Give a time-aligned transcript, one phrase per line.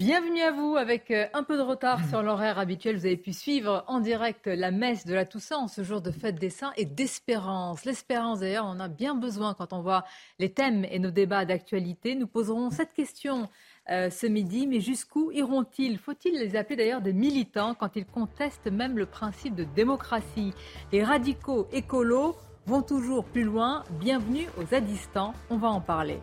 [0.00, 2.96] Bienvenue à vous avec euh, un peu de retard sur l'horaire habituel.
[2.96, 6.10] Vous avez pu suivre en direct la messe de la Toussaint en ce jour de
[6.10, 7.84] fête des saints et d'espérance.
[7.84, 10.06] L'espérance d'ailleurs, on en a bien besoin quand on voit
[10.38, 12.14] les thèmes et nos débats d'actualité.
[12.14, 13.50] Nous poserons cette question
[13.90, 15.98] euh, ce midi, mais jusqu'où iront-ils?
[15.98, 20.54] Faut-il les appeler d'ailleurs des militants quand ils contestent même le principe de démocratie?
[20.92, 23.84] Les radicaux écolos vont toujours plus loin.
[24.00, 26.20] Bienvenue aux Zadistans, on va en parler.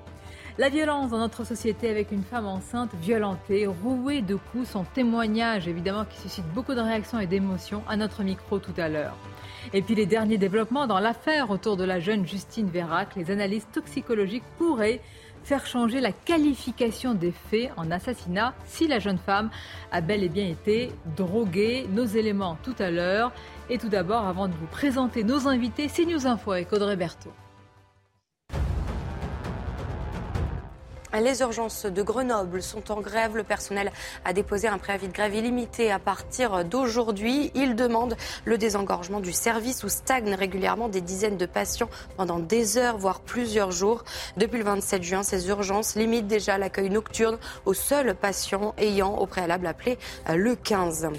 [0.60, 5.68] La violence dans notre société avec une femme enceinte violentée, rouée de coups, son témoignage
[5.68, 9.16] évidemment qui suscite beaucoup de réactions et d'émotions à notre micro tout à l'heure.
[9.72, 13.68] Et puis les derniers développements dans l'affaire autour de la jeune Justine Vérac, les analyses
[13.72, 15.00] toxicologiques pourraient
[15.44, 19.52] faire changer la qualification des faits en assassinat si la jeune femme
[19.92, 21.88] a bel et bien été droguée.
[21.92, 23.32] Nos éléments tout à l'heure.
[23.70, 27.32] Et tout d'abord, avant de vous présenter nos invités, c'est News Info avec Audrey Berthaud.
[31.14, 33.36] Les urgences de Grenoble sont en grève.
[33.38, 33.92] Le personnel
[34.26, 37.52] a déposé un préavis de grève illimité à partir d'aujourd'hui.
[37.56, 42.78] Il demande le désengorgement du service où stagnent régulièrement des dizaines de patients pendant des
[42.78, 44.04] heures, voire plusieurs jours.
[44.36, 49.26] Depuis le 27 juin, ces urgences limitent déjà l'accueil nocturne aux seuls patients ayant au
[49.26, 49.98] préalable appelé
[50.34, 51.10] le 15.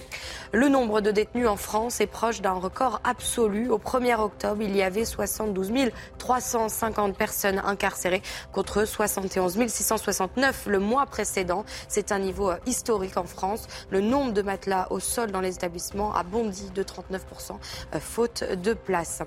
[0.53, 3.71] Le nombre de détenus en France est proche d'un record absolu.
[3.71, 5.73] Au 1er octobre, il y avait 72
[6.19, 11.65] 350 personnes incarcérées contre 71 669 le mois précédent.
[11.89, 13.67] C'est un niveau historique en France.
[13.91, 17.53] Le nombre de matelas au sol dans les établissements a bondi de 39%,
[17.95, 19.23] euh, faute de place.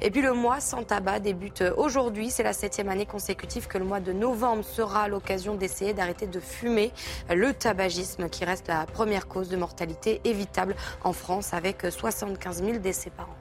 [0.00, 2.30] Et puis le mois sans tabac débute aujourd'hui.
[2.30, 6.40] C'est la septième année consécutive que le mois de novembre sera l'occasion d'essayer d'arrêter de
[6.40, 6.92] fumer.
[7.30, 10.74] Le tabagisme qui reste la première cause de mortalité évitable
[11.04, 13.36] en France avec 75 000 décès par an.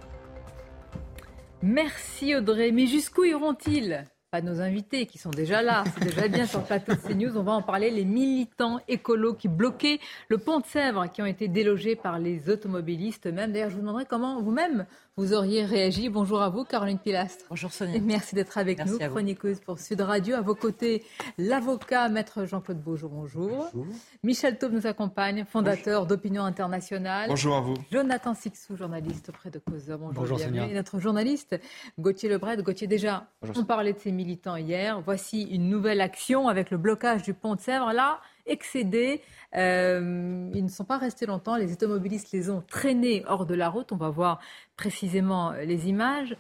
[1.61, 2.71] Merci Audrey.
[2.71, 4.07] Mais jusqu'où iront-ils?
[4.31, 7.36] Pas nos invités qui sont déjà là, c'est déjà bien sur le plateau de CNews.
[7.38, 7.92] On va en parler.
[7.92, 10.00] Les militants écolos qui bloquaient
[10.30, 13.52] le pont de Sèvres, qui ont été délogés par les automobilistes même.
[13.52, 14.86] D'ailleurs, je vous demanderai comment vous-même
[15.17, 16.07] vous auriez réagi.
[16.09, 17.45] Bonjour à vous, Caroline Pilastre.
[17.49, 17.95] Bonjour Sonia.
[17.95, 20.35] Et merci d'être avec nous, chroniqueuse pour Sud Radio.
[20.35, 21.03] À vos côtés,
[21.38, 23.09] l'avocat, maître Jean-Claude Beaujour.
[23.09, 23.69] Bonjour.
[23.73, 23.85] bonjour.
[24.23, 27.27] Michel Taube nous accompagne, fondateur d'Opinion Internationale.
[27.29, 27.75] Bonjour à vous.
[27.91, 30.00] Jonathan Sixou, journaliste auprès de Causeur.
[30.00, 30.67] Bonjour, bonjour Sonia.
[30.67, 31.59] Et notre journaliste,
[32.00, 32.55] Gauthier Lebret.
[32.57, 35.01] Gauthier, déjà, on parlait de ces militants hier.
[35.01, 37.91] Voici une nouvelle action avec le blocage du pont de Sèvres.
[37.91, 39.22] Là, excédés.
[39.56, 41.56] Euh, ils ne sont pas restés longtemps.
[41.56, 43.91] Les automobilistes les ont traînés hors de la route.
[43.91, 44.40] On va voir
[44.78, 46.35] précisément les images.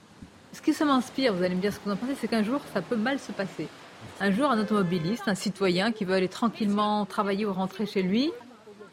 [0.53, 2.43] Ce qui ça m'inspire, vous allez me dire ce que vous en pensez, c'est qu'un
[2.43, 3.67] jour, ça peut mal se passer.
[4.19, 8.31] Un jour, un automobiliste, un citoyen qui veut aller tranquillement travailler ou rentrer chez lui,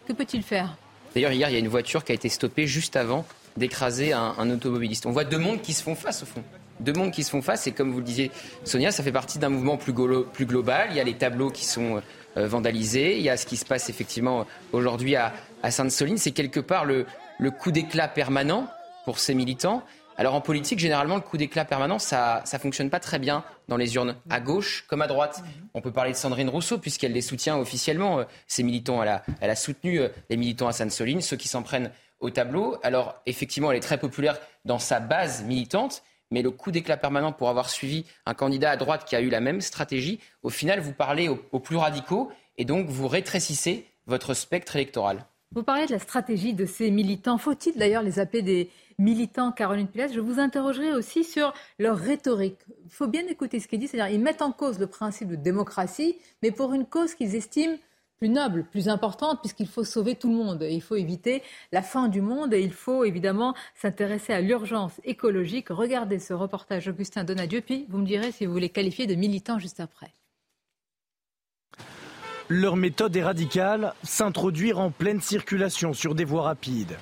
[0.06, 0.76] que peut-il faire?
[1.14, 3.26] D'ailleurs, hier, il y a une voiture qui a été stoppée juste avant
[3.56, 5.04] d'écraser un, automobiliste.
[5.06, 6.44] On voit deux mondes qui se font face, au fond.
[6.80, 8.30] Deux mondes qui se font face, et comme vous le disiez,
[8.64, 9.92] Sonia, ça fait partie d'un mouvement plus,
[10.32, 10.88] plus global.
[10.90, 12.00] Il y a les tableaux qui sont euh,
[12.36, 13.16] vandalisés.
[13.16, 15.32] Il y a ce qui se passe effectivement aujourd'hui à,
[15.68, 16.18] Sainte-Soline.
[16.18, 17.06] C'est quelque part le,
[17.50, 18.68] coup d'éclat permanent
[19.04, 19.82] pour ces militants.
[20.16, 23.76] Alors en politique, généralement, le coup d'éclat permanent, ça ne fonctionne pas très bien dans
[23.76, 25.42] les urnes, à gauche comme à droite.
[25.74, 28.20] On peut parler de Sandrine Rousseau, puisqu'elle les soutient officiellement.
[28.20, 31.48] Euh, ces militants, elle a, elle a soutenu euh, les militants à Sainte-Soline, ceux qui
[31.48, 32.78] s'en prennent au tableau.
[32.82, 37.32] Alors effectivement, elle est très populaire dans sa base militante, mais le coup d'éclat permanent
[37.32, 40.80] pour avoir suivi un candidat à droite qui a eu la même stratégie, au final,
[40.80, 45.24] vous parlez aux, plus radicaux et donc vous rétrécissez votre spectre électoral.
[45.52, 47.38] Vous parlez de la stratégie de ces militants.
[47.38, 52.58] Faut-il d'ailleurs les appeler des militants, Caroline Pilas Je vous interrogerai aussi sur leur rhétorique.
[52.84, 55.36] Il faut bien écouter ce qu'ils disent, c'est-à-dire ils mettent en cause le principe de
[55.36, 57.76] démocratie, mais pour une cause qu'ils estiment
[58.18, 60.66] plus noble, plus importante, puisqu'il faut sauver tout le monde.
[60.68, 61.42] Il faut éviter
[61.72, 65.68] la fin du monde et il faut évidemment s'intéresser à l'urgence écologique.
[65.70, 69.58] Regardez ce reportage Augustin Donadieu, puis vous me direz si vous voulez qualifier de militant
[69.58, 70.12] juste après.
[72.50, 76.96] Leur méthode est radicale, s'introduire en pleine circulation sur des voies rapides.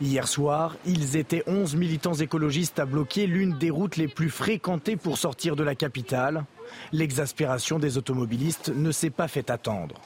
[0.00, 4.96] Hier soir, ils étaient 11 militants écologistes à bloquer l'une des routes les plus fréquentées
[4.96, 6.44] pour sortir de la capitale.
[6.92, 9.96] L'exaspération des automobilistes ne s'est pas fait attendre.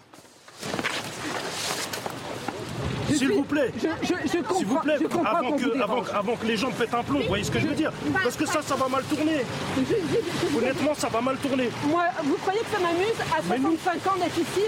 [3.27, 3.73] S'il vous plaît.
[4.57, 7.45] S'il vous plaît, avant que, avant, avant que les gens pètent un plomb, vous voyez
[7.45, 9.45] ce que je veux dire Parce que ça, ça va mal tourner.
[10.57, 11.69] Honnêtement, ça va mal tourner.
[11.87, 14.63] Moi, vous croyez que ça m'amuse à 65 ans d'être ici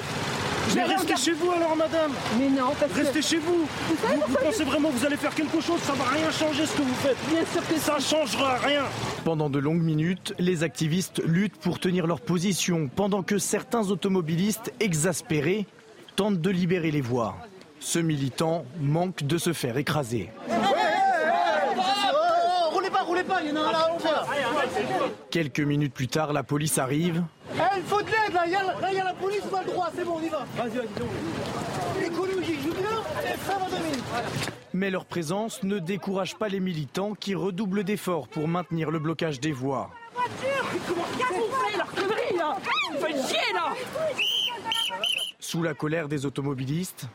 [0.74, 2.12] mais restez chez vous alors, madame.
[2.38, 3.66] Mais non, parce Restez chez vous.
[3.88, 6.82] Vous, pensez vraiment que vous allez faire quelque chose Ça va rien changer ce que
[6.82, 7.16] vous faites.
[7.28, 8.84] Bien sûr que ça changera rien.
[9.24, 14.72] Pendant de longues minutes, les activistes luttent pour tenir leur position, pendant que certains automobilistes
[14.80, 15.66] exaspérés
[16.16, 17.36] tentent de libérer les voies.
[17.82, 20.30] Ce militant manque de se faire écraser.
[25.30, 27.24] Quelques minutes plus tard, la police arrive.
[27.52, 29.90] Eh, il faut de l'aide là, il y, a, la police, on a le droit,
[29.94, 30.46] c'est bon, on y va.
[30.56, 33.66] Vas-y, vas-y, L'écologie joue bien, et ça va.
[34.72, 39.40] Mais leur présence ne décourage pas les militants qui redoublent d'efforts pour maintenir le blocage
[39.40, 39.90] des voies.
[45.40, 47.08] Sous la colère des automobilistes,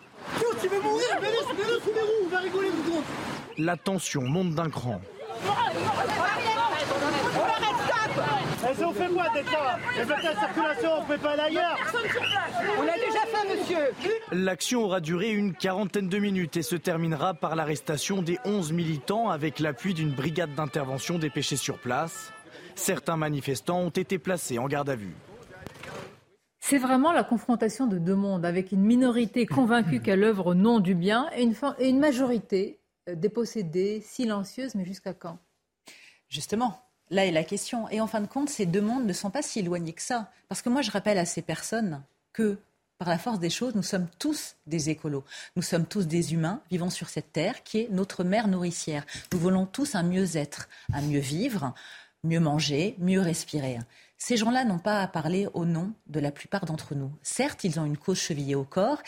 [3.57, 5.01] la tension monte d'un cran.
[8.69, 11.77] Elles ont fait quoi d'être là la circulation, on peut pas aller ailleurs
[12.77, 17.33] On l'a déjà fait, monsieur L'action aura duré une quarantaine de minutes et se terminera
[17.33, 22.31] par l'arrestation des 11 militants avec l'appui d'une brigade d'intervention dépêchée sur place.
[22.75, 25.15] Certains manifestants ont été placés en garde à vue.
[26.69, 30.79] C'est vraiment la confrontation de deux mondes, avec une minorité convaincue qu'elle œuvre au nom
[30.79, 32.77] du bien et une, et une majorité
[33.07, 35.39] euh, dépossédée, silencieuse, mais jusqu'à quand?
[36.27, 37.87] Justement, Là est la question.
[37.89, 40.29] Et en fin de compte, ces deux mondes ne sont pas si éloignés que ça.
[40.49, 42.03] Parce que moi, je rappelle à ces personnes
[42.33, 42.57] que,
[42.97, 45.23] par la force des choses, nous sommes tous des écolos.
[45.55, 49.05] Nous sommes tous des humains vivant sur cette terre qui est notre mère nourricière.
[49.31, 51.73] Nous voulons tous un mieux-être, un mieux vivre,
[52.25, 53.79] mieux manger, mieux respirer.
[54.17, 57.11] Ces gens-là n'ont pas à parler au nom de la plupart d'entre nous.
[57.21, 59.01] Certes, ils ont une cause chevillée au corps.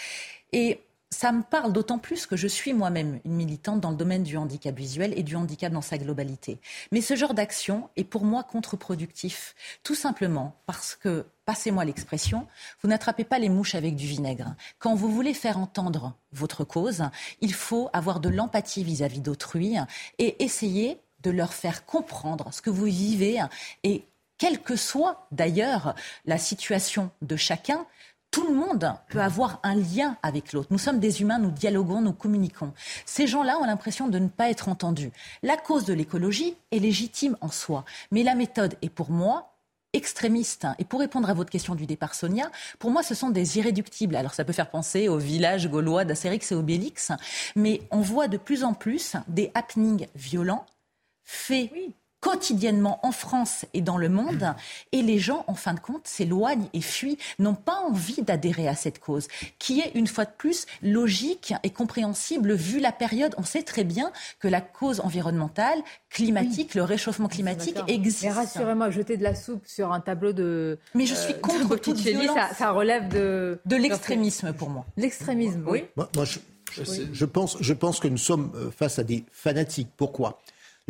[0.51, 4.23] Et ça me parle d'autant plus que je suis moi-même une militante dans le domaine
[4.23, 6.59] du handicap visuel et du handicap dans sa globalité.
[6.91, 12.47] Mais ce genre d'action est pour moi contre-productif, tout simplement parce que, passez-moi l'expression,
[12.81, 14.55] vous n'attrapez pas les mouches avec du vinaigre.
[14.77, 17.03] Quand vous voulez faire entendre votre cause,
[17.41, 19.77] il faut avoir de l'empathie vis-à-vis d'autrui
[20.19, 23.41] et essayer de leur faire comprendre ce que vous vivez
[23.83, 24.05] et
[24.39, 25.93] quelle que soit d'ailleurs
[26.25, 27.85] la situation de chacun,
[28.31, 30.69] tout le monde peut avoir un lien avec l'autre.
[30.71, 32.73] Nous sommes des humains, nous dialoguons, nous communiquons.
[33.05, 35.11] Ces gens-là ont l'impression de ne pas être entendus.
[35.43, 39.53] La cause de l'écologie est légitime en soi, mais la méthode est pour moi
[39.93, 40.67] extrémiste.
[40.77, 44.15] Et pour répondre à votre question du départ, Sonia, pour moi, ce sont des irréductibles.
[44.15, 47.11] Alors, ça peut faire penser au village gaulois d'Astérix et Obélix,
[47.55, 50.67] mais on voit de plus en plus des happenings violents
[51.23, 51.71] faits
[52.21, 54.53] quotidiennement en France et dans le monde.
[54.91, 58.75] Et les gens, en fin de compte, s'éloignent et fuient, n'ont pas envie d'adhérer à
[58.75, 59.27] cette cause,
[59.57, 63.35] qui est une fois de plus logique et compréhensible vu la période.
[63.37, 65.79] On sait très bien que la cause environnementale,
[66.09, 68.23] climatique, le réchauffement climatique existe.
[68.23, 70.79] Mais rassurez-moi, jeter de la soupe sur un tableau de.
[70.95, 72.35] Mais je suis euh, contre toute violence.
[72.35, 73.59] Ça, ça, relève de.
[73.65, 74.85] De l'extrémisme pour moi.
[74.97, 75.85] L'extrémisme, oui.
[75.95, 76.07] Moi,
[77.13, 79.89] je, pense, je pense que nous sommes euh, face à des fanatiques.
[79.97, 80.39] Pourquoi?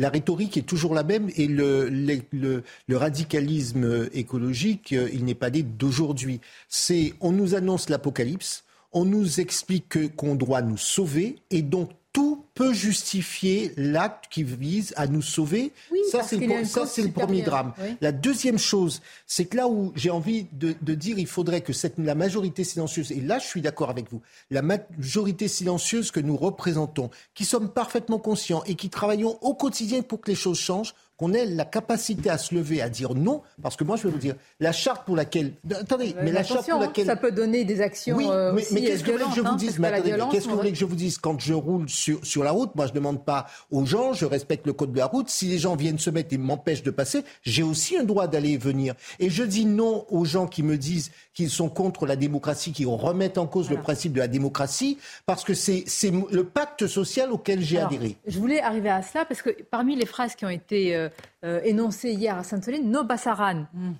[0.00, 5.62] La rhétorique est toujours la même et le, radicalisme écologique, euh, il n'est pas né
[5.62, 6.40] d'aujourd'hui.
[6.70, 12.44] C'est on nous annonce l'apocalypse, on nous explique qu'on doit nous sauver et donc tout
[12.54, 15.72] peut justifier l'acte qui vise à nous sauver.
[16.10, 17.72] ça, c'est le, premier drame.
[18.00, 21.98] La deuxième chose, c'est que là où j'ai envie de, dire, il faudrait que cette,
[21.98, 24.20] la majorité silencieuse, et là je suis d'accord avec vous,
[24.50, 30.02] la majorité silencieuse que nous représentons, qui sommes parfaitement conscients et qui travaillons au quotidien
[30.02, 33.42] pour que les choses changent, qu'on ait la capacité à se lever, à dire non,
[33.62, 35.52] parce que moi je vais vous dire, la charte pour laquelle...
[35.70, 37.04] Attendez, mais, la charte pour hein, laquelle...
[37.04, 39.40] Ça peut donner des actions oui, euh, mais, mais qu'est-ce que vous voulez que je
[39.42, 39.78] vous hein, dise
[40.30, 42.74] Qu'est-ce que vous voulez que je vous dise Quand je roule sur, sur la route,
[42.74, 45.44] moi je ne demande pas aux gens, je respecte le code de la route, si
[45.44, 48.56] les gens viennent se mettre et m'empêchent de passer, j'ai aussi un droit d'aller et
[48.56, 48.94] venir.
[49.18, 52.86] Et je dis non aux gens qui me disent qu'ils sont contre la démocratie, qui
[52.86, 54.96] remettent en cause le principe de la démocratie,
[55.26, 55.84] parce que c'est
[56.30, 58.16] le pacte social auquel j'ai adhéré.
[58.26, 60.96] Je voulais arriver à cela, parce que parmi les phrases qui ont été...
[60.96, 61.09] Euh,
[61.42, 63.66] énoncé hier à Sainte-Soline, no Bassaran.
[63.72, 63.92] Mm.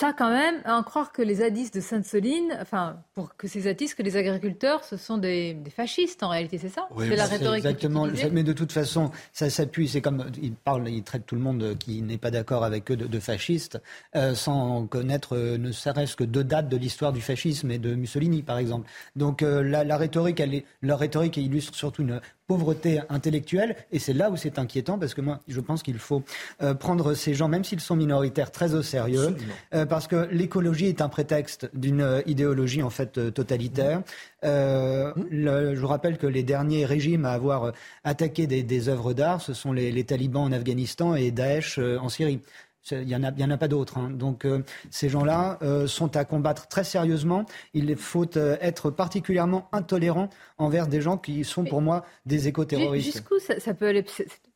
[0.00, 3.62] Ça, quand même, à en croire que les zadistes de Sainte-Soline, enfin, pour que ces
[3.62, 7.64] zadistes, que les agriculteurs, ce sont des, fascistes en réalité, c'est ça C'est la rhétorique.
[7.64, 8.06] Exactement.
[8.30, 9.88] Mais de toute façon, ça s'appuie.
[9.88, 12.96] C'est comme ils parlent, ils traitent tout le monde qui n'est pas d'accord avec eux
[12.96, 13.82] de, fascistes,
[14.14, 17.96] euh, sans connaître euh, ne serait-ce que deux dates de l'histoire du fascisme et de
[17.96, 18.88] Mussolini, par exemple.
[19.16, 23.76] Donc la, rhétorique, elle est, leur rhétorique illustre surtout une pauvreté intellectuelle.
[23.92, 26.24] Et c'est là où c'est inquiétant parce que moi, je pense qu'il faut
[26.62, 29.36] euh, prendre ces gens, même s'ils sont minoritaires, très au sérieux.
[29.74, 34.02] Euh, parce que l'écologie est un prétexte d'une euh, idéologie en fait totalitaire.
[34.42, 39.72] je vous rappelle que les derniers régimes à avoir attaqué des, œuvres d'art, ce sont
[39.72, 42.40] les, les, talibans en Afghanistan et Daesh en Syrie.
[42.92, 43.98] Il n'y en, en, a pas d'autres.
[43.98, 44.10] Hein.
[44.10, 47.44] Donc euh, ces gens-là euh, sont à combattre très sérieusement.
[47.74, 50.28] Il faut euh, être particulièrement intolérant
[50.58, 53.12] envers des gens qui sont pour moi des éco-terroristes.
[53.12, 54.04] Jusqu'où ça, ça, peut aller?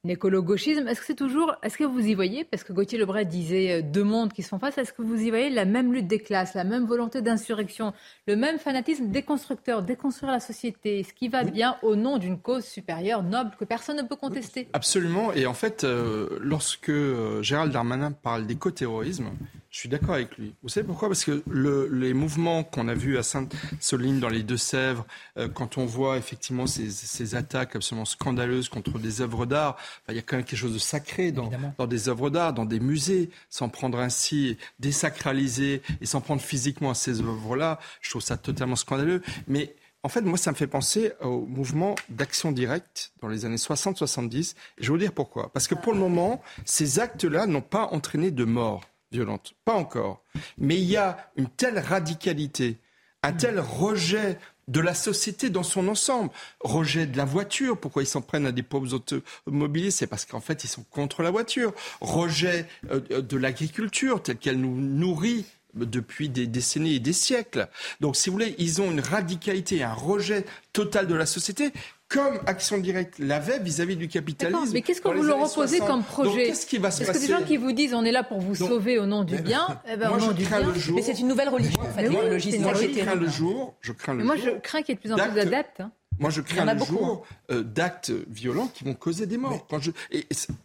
[0.04, 3.78] L'écolo-gauchisme, est-ce que c'est toujours, est-ce que vous y voyez, parce que Gauthier Lebret disait
[3.78, 6.08] euh, deux mondes qui se font face, est-ce que vous y voyez la même lutte
[6.08, 7.92] des classes, la même volonté d'insurrection,
[8.26, 12.64] le même fanatisme déconstructeur, déconstruire la société, ce qui va bien au nom d'une cause
[12.64, 14.68] supérieure, noble, que personne ne peut contester?
[14.72, 19.30] Absolument, et en fait, euh, lorsque euh, Gérald Darmanin parle d'éco-terrorisme,
[19.72, 20.54] je suis d'accord avec lui.
[20.62, 21.08] Vous savez pourquoi?
[21.08, 25.06] Parce que le, les mouvements qu'on a vus à Sainte-Soline, dans les Deux-Sèvres,
[25.38, 29.78] euh, quand on voit effectivement ces, ces, attaques absolument scandaleuses contre des œuvres d'art,
[30.10, 32.66] il y a quand même quelque chose de sacré dans, dans des œuvres d'art, dans
[32.66, 33.30] des musées.
[33.48, 38.76] S'en prendre ainsi, désacraliser et s'en prendre physiquement à ces œuvres-là, je trouve ça totalement
[38.76, 39.22] scandaleux.
[39.48, 43.56] Mais en fait, moi, ça me fait penser au mouvement d'action directe dans les années
[43.56, 44.54] 60-70.
[44.76, 45.50] Je vais vous dire pourquoi.
[45.54, 49.54] Parce que pour le moment, ces actes-là n'ont pas entraîné de mort violente.
[49.64, 50.24] Pas encore.
[50.58, 52.78] Mais il y a une telle radicalité,
[53.22, 54.38] un tel rejet
[54.68, 56.30] de la société dans son ensemble.
[56.60, 57.78] Rejet de la voiture.
[57.78, 59.98] Pourquoi ils s'en prennent à des pauvres automobilistes?
[59.98, 61.72] C'est parce qu'en fait, ils sont contre la voiture.
[62.00, 67.68] Rejet euh, de l'agriculture telle qu'elle nous nourrit depuis des décennies et des siècles.
[68.00, 71.72] Donc, si vous voulez, ils ont une radicalité, un rejet total de la société
[72.12, 74.72] comme Action Directe l'avait vis-à-vis du capitalisme.
[74.72, 77.26] Mais qu'est-ce que vous leur opposez comme projet Qu'est-ce qui va se passer Est-ce que
[77.26, 79.66] des gens qui vous disent on est là pour vous sauver au nom du bien
[79.88, 80.96] eh ben, Moi, je crains le jour.
[80.96, 82.58] Mais c'est une nouvelle religion, en fait, l'écologie.
[82.58, 83.74] Moi, je crains le jour.
[83.80, 84.46] Je crains le moi, jour.
[84.54, 85.80] je crains qu'il y ait de plus en plus d'adeptes.
[85.80, 85.90] Hein.
[86.18, 89.66] Moi, je crains le jour euh, d'actes violents qui vont causer des morts.
[89.68, 89.90] Quand je...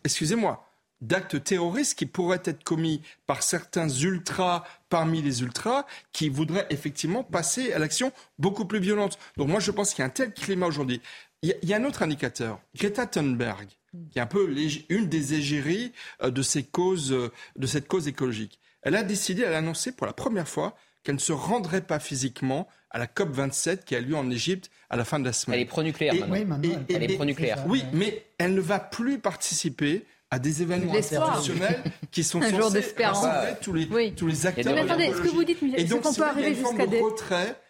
[0.04, 0.68] Excusez-moi,
[1.02, 7.24] d'actes terroristes qui pourraient être commis par certains ultras parmi les ultras qui voudraient effectivement
[7.24, 9.20] passer à l'action beaucoup plus violente.
[9.38, 11.02] Donc moi je pense qu'il y a un tel climat aujourd'hui.
[11.44, 13.68] Il y, a un autre indicateur, Greta Thunberg,
[14.12, 14.52] qui est un peu
[14.90, 15.92] une des égéries
[16.24, 18.60] euh, de, ces causes, euh, de cette cause écologique.
[18.82, 22.00] Elle a décidé, elle a annoncé pour la première fois qu'elle ne se rendrait pas
[22.00, 25.34] physiquement à la COP 27 qui a lieu en Égypte à la fin de la
[25.34, 25.60] semaine.
[25.60, 26.60] Elle est pro-nucléaire maintenant.
[26.64, 27.64] Oui, elle est pro-nucléaire.
[27.68, 31.66] Oui, mais elle ne va plus participer à des événements internationaux
[32.12, 34.74] qui sont un censés rassembler tous les, tous les acteurs.
[34.74, 37.02] Mais attendez, ce que vous dites, c'est qu'on peut arriver jusqu'à des,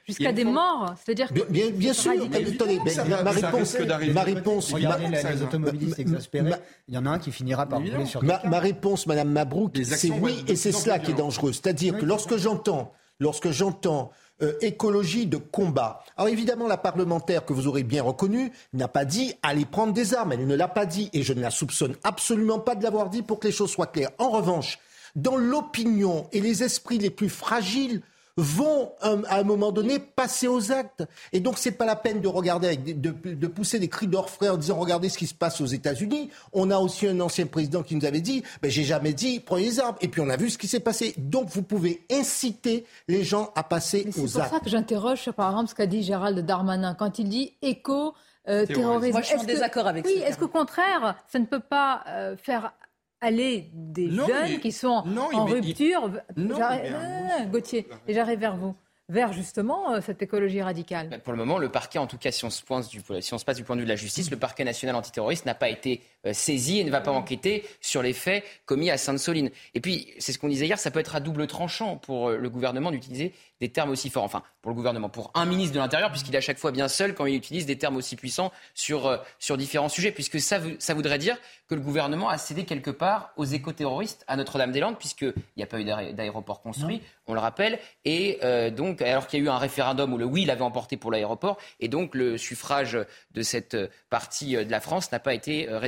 [0.07, 2.79] jusqu'à des morts C'est-à-dire que bien, bien sûr, attendez,
[3.23, 3.77] ma réponse,
[4.13, 6.53] ma réponse, regardez les automobilistes exaspérés,
[6.87, 9.77] il y en a un qui finira par rouler sur ma, ma réponse, Madame Mabrouk,
[9.83, 11.53] c'est oui, et c'est cela qui est dangereux.
[11.53, 14.11] C'est-à-dire que lorsque j'entends, lorsque j'entends
[14.43, 16.03] euh, écologie de combat.
[16.15, 20.13] Alors évidemment, la parlementaire que vous aurez bien reconnue n'a pas dit allez prendre des
[20.13, 20.31] armes.
[20.31, 23.23] Elle ne l'a pas dit et je ne la soupçonne absolument pas de l'avoir dit
[23.23, 24.11] pour que les choses soient claires.
[24.19, 24.77] En revanche,
[25.15, 28.03] dans l'opinion et les esprits les plus fragiles
[28.37, 31.03] vont euh, à un moment donné passer aux actes.
[31.33, 34.49] Et donc c'est pas la peine de regarder avec de, de pousser des cris d'orfraie
[34.49, 36.29] en disant regardez ce qui se passe aux États-Unis.
[36.53, 39.63] On a aussi un ancien président qui nous avait dit ben, j'ai jamais dit prenez
[39.63, 39.95] les armes.
[40.01, 41.15] Et puis on a vu ce qui s'est passé.
[41.17, 44.29] Donc vous pouvez inciter les gens à passer aux actes.
[44.29, 47.53] C'est pour ça que j'interroge par exemple ce qu'a dit Gérald Darmanin quand il dit
[47.61, 48.13] éco.
[48.49, 49.11] Euh, terrorisme.
[49.11, 52.37] Moi, je suis en désaccord avec oui, Est-ce qu'au contraire, ça ne peut pas euh,
[52.37, 52.71] faire
[53.21, 56.11] aller des jeunes qui sont en rupture.
[56.35, 58.75] Non, ah, Gauthier, et j'arrive vers vous
[59.09, 62.43] vers justement euh, cette écologie radicale Pour le moment, le parquet, en tout cas, si
[62.43, 64.29] on se, pointe du, si on se passe du point de vue de la justice,
[64.29, 68.01] le parquet national antiterroriste n'a pas été euh, saisi et ne va pas enquêter sur
[68.01, 69.49] les faits commis à Sainte-Soline.
[69.73, 72.37] Et puis, c'est ce qu'on disait hier, ça peut être à double tranchant pour euh,
[72.37, 74.23] le gouvernement d'utiliser des termes aussi forts.
[74.23, 76.87] Enfin, pour le gouvernement, pour un ministre de l'Intérieur, puisqu'il est à chaque fois bien
[76.87, 80.93] seul quand il utilise des termes aussi puissants sur, sur différents sujets, puisque ça, ça
[80.93, 85.63] voudrait dire que le gouvernement a cédé quelque part aux éco-terroristes à Notre-Dame-des-Landes, puisqu'il n'y
[85.63, 88.39] a pas eu d'aéroport construit, on le rappelle, et
[88.71, 91.57] donc alors qu'il y a eu un référendum où le oui l'avait emporté pour l'aéroport,
[91.79, 92.97] et donc le suffrage
[93.31, 93.75] de cette
[94.11, 95.79] partie de la France n'a pas été euh,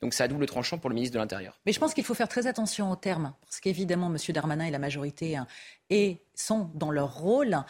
[0.00, 1.58] Donc ça a double tranchant pour le ministre de l'Intérieur.
[1.66, 4.16] Mais je pense qu'il faut faire très attention aux termes, parce qu'évidemment, M.
[4.30, 5.46] Darmanin et la majorité hein,
[5.90, 7.62] et sont dans leur rôle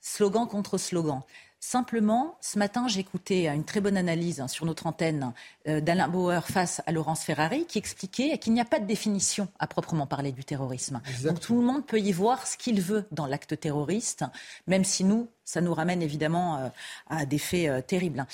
[0.00, 1.22] slogan contre slogan.
[1.66, 5.32] Simplement, ce matin, j'écoutais une très bonne analyse hein, sur notre antenne
[5.66, 9.48] euh, d'Alain Bauer face à Laurence Ferrari qui expliquait qu'il n'y a pas de définition
[9.58, 11.00] à proprement parler du terrorisme.
[11.24, 14.26] Donc tout le monde peut y voir ce qu'il veut dans l'acte terroriste,
[14.66, 16.68] même si nous, ça nous ramène évidemment euh,
[17.08, 18.26] à des faits euh, terribles.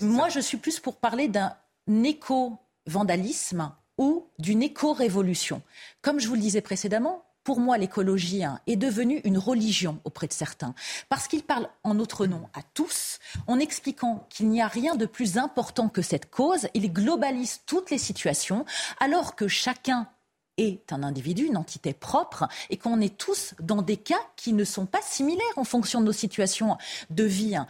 [0.00, 1.54] Moi, je suis plus pour parler d'un
[1.88, 5.62] éco-vandalisme ou d'une éco-révolution.
[6.02, 10.26] Comme je vous le disais précédemment, pour moi, l'écologie hein, est devenue une religion auprès
[10.26, 10.74] de certains.
[11.08, 15.06] Parce qu'ils parlent en notre nom à tous, en expliquant qu'il n'y a rien de
[15.06, 16.68] plus important que cette cause.
[16.74, 18.66] Ils globalisent toutes les situations,
[19.00, 20.08] alors que chacun
[20.58, 24.64] est un individu, une entité propre, et qu'on est tous dans des cas qui ne
[24.64, 26.76] sont pas similaires en fonction de nos situations
[27.10, 27.56] de vie.
[27.56, 27.66] Ah,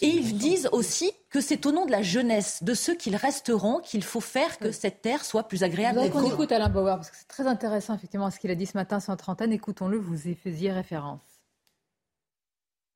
[0.00, 3.80] et ils disent aussi que c'est au nom de la jeunesse, de ceux qui resteront,
[3.80, 6.00] qu'il faut faire que cette terre soit plus agréable.
[6.00, 8.66] Donc on écoute Alain Bauer, parce que c'est très intéressant effectivement ce qu'il a dit
[8.66, 9.52] ce matin sur trentaine.
[9.52, 11.20] Écoutons-le, vous y faisiez référence.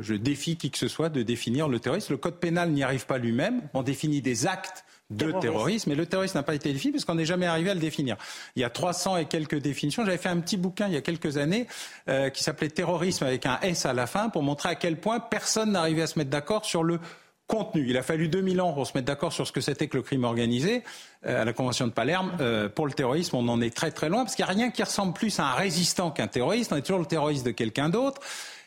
[0.04, 2.12] Je défie qui que ce soit de définir le terrorisme.
[2.12, 3.62] Le code pénal n'y arrive pas lui-même.
[3.72, 5.92] On définit des actes de terrorisme.
[5.92, 8.16] Et le terrorisme n'a pas été défini parce qu'on n'est jamais arrivé à le définir.
[8.56, 10.04] Il y a 300 et quelques définitions.
[10.04, 11.66] J'avais fait un petit bouquin il y a quelques années
[12.08, 15.20] euh, qui s'appelait Terrorisme avec un S à la fin pour montrer à quel point
[15.20, 17.00] personne n'arrivait à se mettre d'accord sur le
[17.46, 17.84] contenu.
[17.88, 20.02] Il a fallu 2000 ans pour se mettre d'accord sur ce que c'était que le
[20.02, 20.82] crime organisé.
[21.26, 24.08] Euh, à la Convention de Palerme, euh, pour le terrorisme, on en est très très
[24.08, 26.72] loin parce qu'il n'y a rien qui ressemble plus à un résistant qu'un terroriste.
[26.72, 28.20] On est toujours le terroriste de quelqu'un d'autre.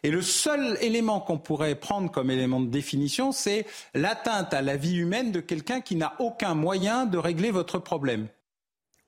[0.04, 4.78] Et le seul élément qu'on pourrait prendre comme élément de définition, c'est l'atteinte à la
[4.78, 8.28] vie humaine de quelqu'un qui n'a aucun moyen de régler votre problème.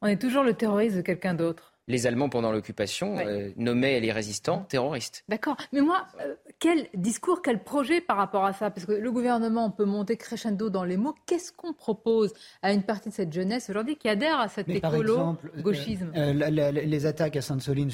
[0.01, 4.11] On est toujours le terroriste de quelqu'un d'autre les Allemands, pendant l'occupation, euh, nommaient les
[4.11, 5.23] résistants terroristes.
[5.27, 5.57] D'accord.
[5.73, 8.69] Mais moi, euh, quel discours, quel projet par rapport à ça?
[8.69, 11.15] Parce que le gouvernement peut monter crescendo dans les mots.
[11.25, 12.31] Qu'est-ce qu'on propose
[12.61, 17.35] à une partie de cette jeunesse aujourd'hui qui adhère à cet écolo-gauchisme euh, Les attaques
[17.35, 17.89] à Sainte-Soline,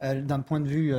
[0.00, 0.94] d'un point de vue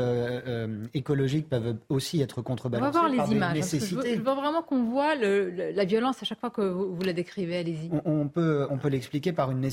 [0.94, 2.90] écologique, peuvent aussi être contrebalancées.
[2.90, 3.58] On va voir les images.
[3.58, 7.60] Hein, je, veux, vraiment qu'on voit la violence à chaque fois que vous, la décrivez.
[7.60, 7.90] Allez-y.
[8.04, 9.70] On, peut, on peut l'expliquer par une,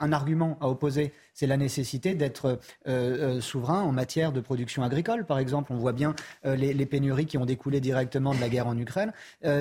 [0.00, 1.12] un argument à opposer.
[1.36, 5.26] C'est la nécessité d'être euh, euh, souverain en matière de production agricole.
[5.26, 6.14] Par exemple, on voit bien
[6.46, 9.12] euh, les, pénuries qui ont découlé directement de la guerre en Ukraine.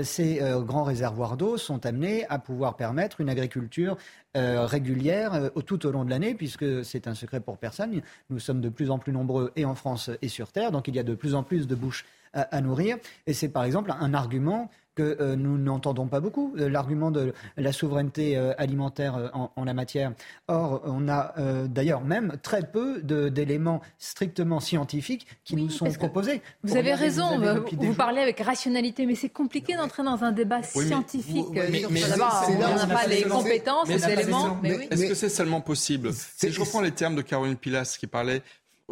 [0.03, 3.97] ces grands réservoirs d'eau sont amenés à pouvoir permettre une agriculture
[4.35, 8.01] régulière tout au long de l'année, puisque c'est un secret pour personne.
[8.29, 10.95] Nous sommes de plus en plus nombreux et en France et sur Terre, donc il
[10.95, 12.97] y a de plus en plus de bouches à nourrir.
[13.25, 17.33] Et c'est par exemple un argument que euh, nous n'entendons pas beaucoup, euh, l'argument de
[17.57, 20.13] la souveraineté euh, alimentaire en, la matière.
[20.47, 21.33] Or, on a
[21.67, 26.41] d'ailleurs même très peu d'éléments strictement scientifiques qui nous sont proposés.
[26.63, 27.39] Vous avez raison,
[27.77, 33.07] vous, parlez avec rationalité, mais c'est compliqué d'entrer dans un débat scientifique on n'a pas
[33.07, 34.61] les compétences, les éléments.
[34.63, 38.41] Est-ce que c'est seulement possible Si je reprends les termes de Caroline Pilas qui parlait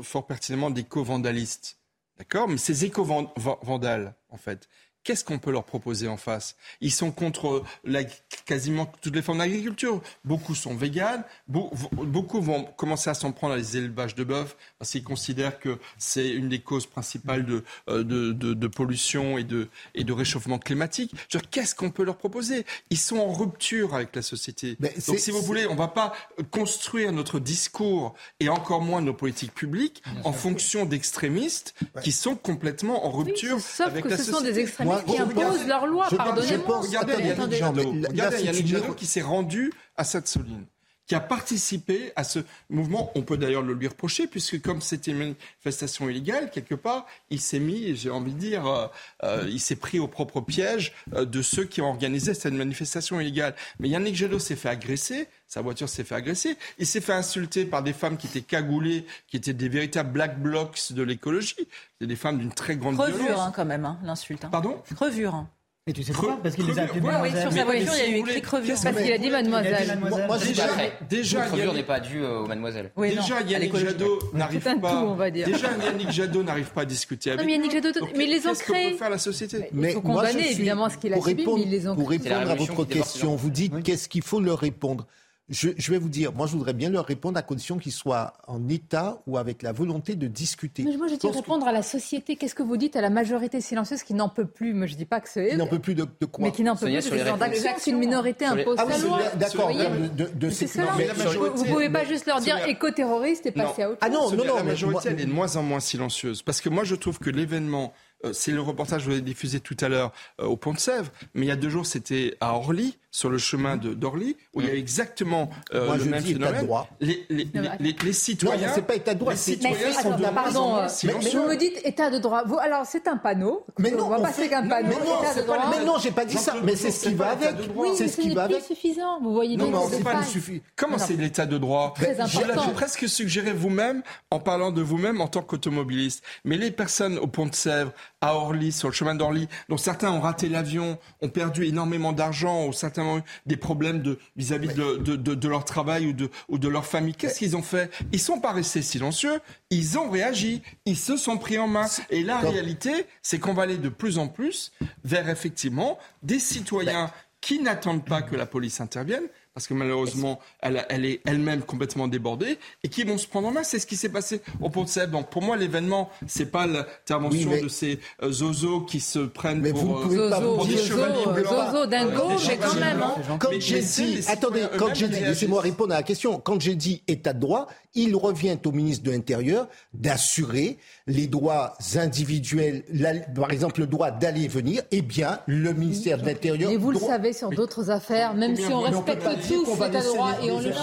[0.02, 1.78] fort pertinemment d'éco-vandalistes,
[2.18, 2.48] d'accord?
[2.48, 4.68] Mais ces éco-vandales, en fait,
[5.04, 6.56] qu'est-ce qu'on peut leur proposer en face?
[6.82, 8.04] Ils sont contre la,
[8.46, 10.02] quasiment toutes les formes d'agriculture.
[10.24, 14.92] Beaucoup sont véganes, beaucoup vont commencer à s'en prendre à les élevages de bœuf parce
[14.92, 19.70] qu'ils considèrent que c'est une des causes principales de, euh, de, de, pollution et de,
[19.96, 21.14] et de réchauffement climatique.
[21.52, 22.66] Qu'est-ce qu'on peut leur proposer?
[22.90, 24.78] Ils sont en rupture avec la société.
[24.80, 26.14] Donc si vous voulez, on ne va pas
[26.52, 33.06] construire notre discours et encore moins nos politiques publiques en fonction d'extrémistes qui sont complètement
[33.06, 34.64] en rupture avec la société
[35.02, 36.82] qui imposent leurs lois, pardonnez-moi.
[36.82, 40.66] Regardez Yannick Jadot qui s'est rendu à cette Soline
[41.08, 42.40] qui a participé à ce
[42.70, 43.12] mouvement.
[43.16, 47.42] On peut d'ailleurs le lui reprocher, puisque comme c'était une manifestation illégale, quelque part, il
[47.42, 48.88] s'est mis, j'ai envie de dire, euh,
[49.24, 53.20] euh, il s'est pris au propre piège euh, de ceux qui ont organisé cette manifestation
[53.20, 53.56] illégale.
[53.80, 57.66] Mais Yannick Jadot s'est fait agresser, sa voiture s'est fait agresser, il s'est fait insulter
[57.66, 61.68] par des femmes qui étaient cagoulées, qui étaient des véritables black blocs de l'écologie.
[62.00, 63.40] C'est des femmes d'une très grande Crevure, violence.
[63.40, 64.46] Hein, quand même, hein, l'insulte.
[64.46, 64.50] Hein.
[64.52, 64.82] Pardon?
[64.96, 65.46] Crevure.
[65.86, 66.40] Et tu sais pourquoi?
[66.42, 67.34] Parce qu'il les a appelés mademoiselle.
[67.36, 68.76] Oui, sur sa voiture, il y a eu écrit crevure.
[68.82, 70.00] Parce qu'il a dit mademoiselle.
[70.00, 70.68] Moi, déjà,
[71.10, 72.92] déjà crevure n'est pas due aux mademoiselles.
[72.98, 75.30] déjà, Yannick Jadot n'arrive pas.
[75.30, 77.42] Déjà, Yannick Jadot n'arrive pas à discuter avec.
[77.42, 78.54] Non, mais Yannick Jadot, mais les ont créés.
[78.54, 81.62] Qu'est-ce qu'on peut faire la société Il faut condamner évidemment ce qu'il a subi, mais
[81.64, 85.06] ils les ont Pour répondre à votre question, vous dites qu'est-ce qu'il faut leur répondre?
[85.54, 88.68] Je, vais vous dire, moi je voudrais bien leur répondre à condition qu'ils soient en
[88.70, 90.84] état ou avec la volonté de discuter.
[90.84, 92.36] Mais moi je dis répondre à la société.
[92.36, 94.74] Qu'est-ce que vous dites à la majorité silencieuse qui n'en peut plus?
[94.74, 95.50] Moi je dis pas que c'est.
[95.50, 97.38] Qui n'en peut plus de, quoi Mais qui n'en peut plus de ce genre
[97.84, 99.20] qu'une minorité impose ah, loi.
[99.36, 103.92] D'accord, de, de, ces Vous ne pouvez pas juste leur dire éco-terroriste et passer à
[103.92, 104.10] autre chose.
[104.10, 104.56] Ah non, non, non.
[104.56, 106.42] La majorité elle est de moins en moins silencieuse.
[106.42, 107.94] Parce que moi je trouve que l'événement
[108.26, 110.80] euh, c'est le reportage que vous avez diffusé tout à l'heure euh, au Pont de
[110.80, 114.36] Sèvres, mais il y a deux jours, c'était à Orly sur le chemin de d'Orly,
[114.54, 116.66] où il y a exactement euh, Moi, le je même dis phénomène.
[116.66, 116.90] Droit.
[117.00, 117.48] Les, les,
[117.80, 118.68] les, les, citoyens.
[118.68, 119.34] Non, c'est pas état de droit.
[119.34, 122.44] Les citoyens sont de pardon, euh, mais, mais, vous me dites état de droit.
[122.46, 123.66] Vous, alors c'est un panneau.
[123.78, 124.90] Mais non, on va passer qu'un panneau.
[124.90, 125.58] Mais non, état de droit.
[125.70, 126.56] mais non, j'ai pas dit ça.
[126.64, 127.56] Mais c'est ce qui va avec.
[127.76, 128.64] Oui, c'est ce qui va avec.
[128.64, 129.22] suffisant.
[129.22, 129.68] Vous voyez bien.
[129.68, 130.64] Non, c'est pas suffisant.
[130.76, 131.94] Comment c'est l'état de droit
[132.26, 136.24] J'ai presque suggéré vous-même, en parlant de vous-même en tant qu'automobiliste.
[136.46, 140.12] Mais les personnes au Pont de Sèvres, à Orly, sur le chemin d'Orly, dont certains
[140.12, 144.74] ont raté l'avion, ont perdu énormément d'argent, ou certains certainement eu des problèmes de, vis-à-vis
[144.74, 147.14] de, de, de, leur travail ou de, ou de leur famille.
[147.14, 147.92] Qu'est-ce qu'ils ont fait?
[148.12, 149.40] Ils sont pas restés silencieux,
[149.70, 151.88] ils ont réagi, ils se sont pris en main.
[152.10, 154.72] Et la réalité, c'est qu'on va aller de plus en plus
[155.04, 157.12] vers effectivement des citoyens
[157.42, 162.08] qui n'attendent pas que la police intervienne, parce que malheureusement, elle, elle est elle-même complètement
[162.08, 163.64] débordée, et qui vont se prendre en main.
[163.64, 165.12] C'est ce qui s'est passé au Pont de Sèvres.
[165.12, 169.72] Donc pour moi, l'événement, c'est pas l'intervention de ces euh, zozos qui se prennent mais
[169.72, 171.46] pour, vous ne pouvez euh, pas pour des chevaliers blancs.
[171.72, 173.02] Zozo, dingo, mais quand même.
[173.02, 173.38] hein.
[173.40, 176.40] Quand j'ai dit, attendez, quand j'ai dit, laissez-moi répondre à la question.
[176.40, 181.76] Quand j'ai dit état de droit, il revient au ministre de l'Intérieur d'assurer les droits
[181.96, 184.82] individuels, la- par exemple le droit d'aller et venir.
[184.92, 186.72] Eh bien, le ministère de l'Intérieur.
[186.72, 189.76] Et vous le savez sur d'autres affaires, même si on respecte pas dire tous qu'on
[189.76, 190.74] va l'état de laisser droit les- et on le chérit,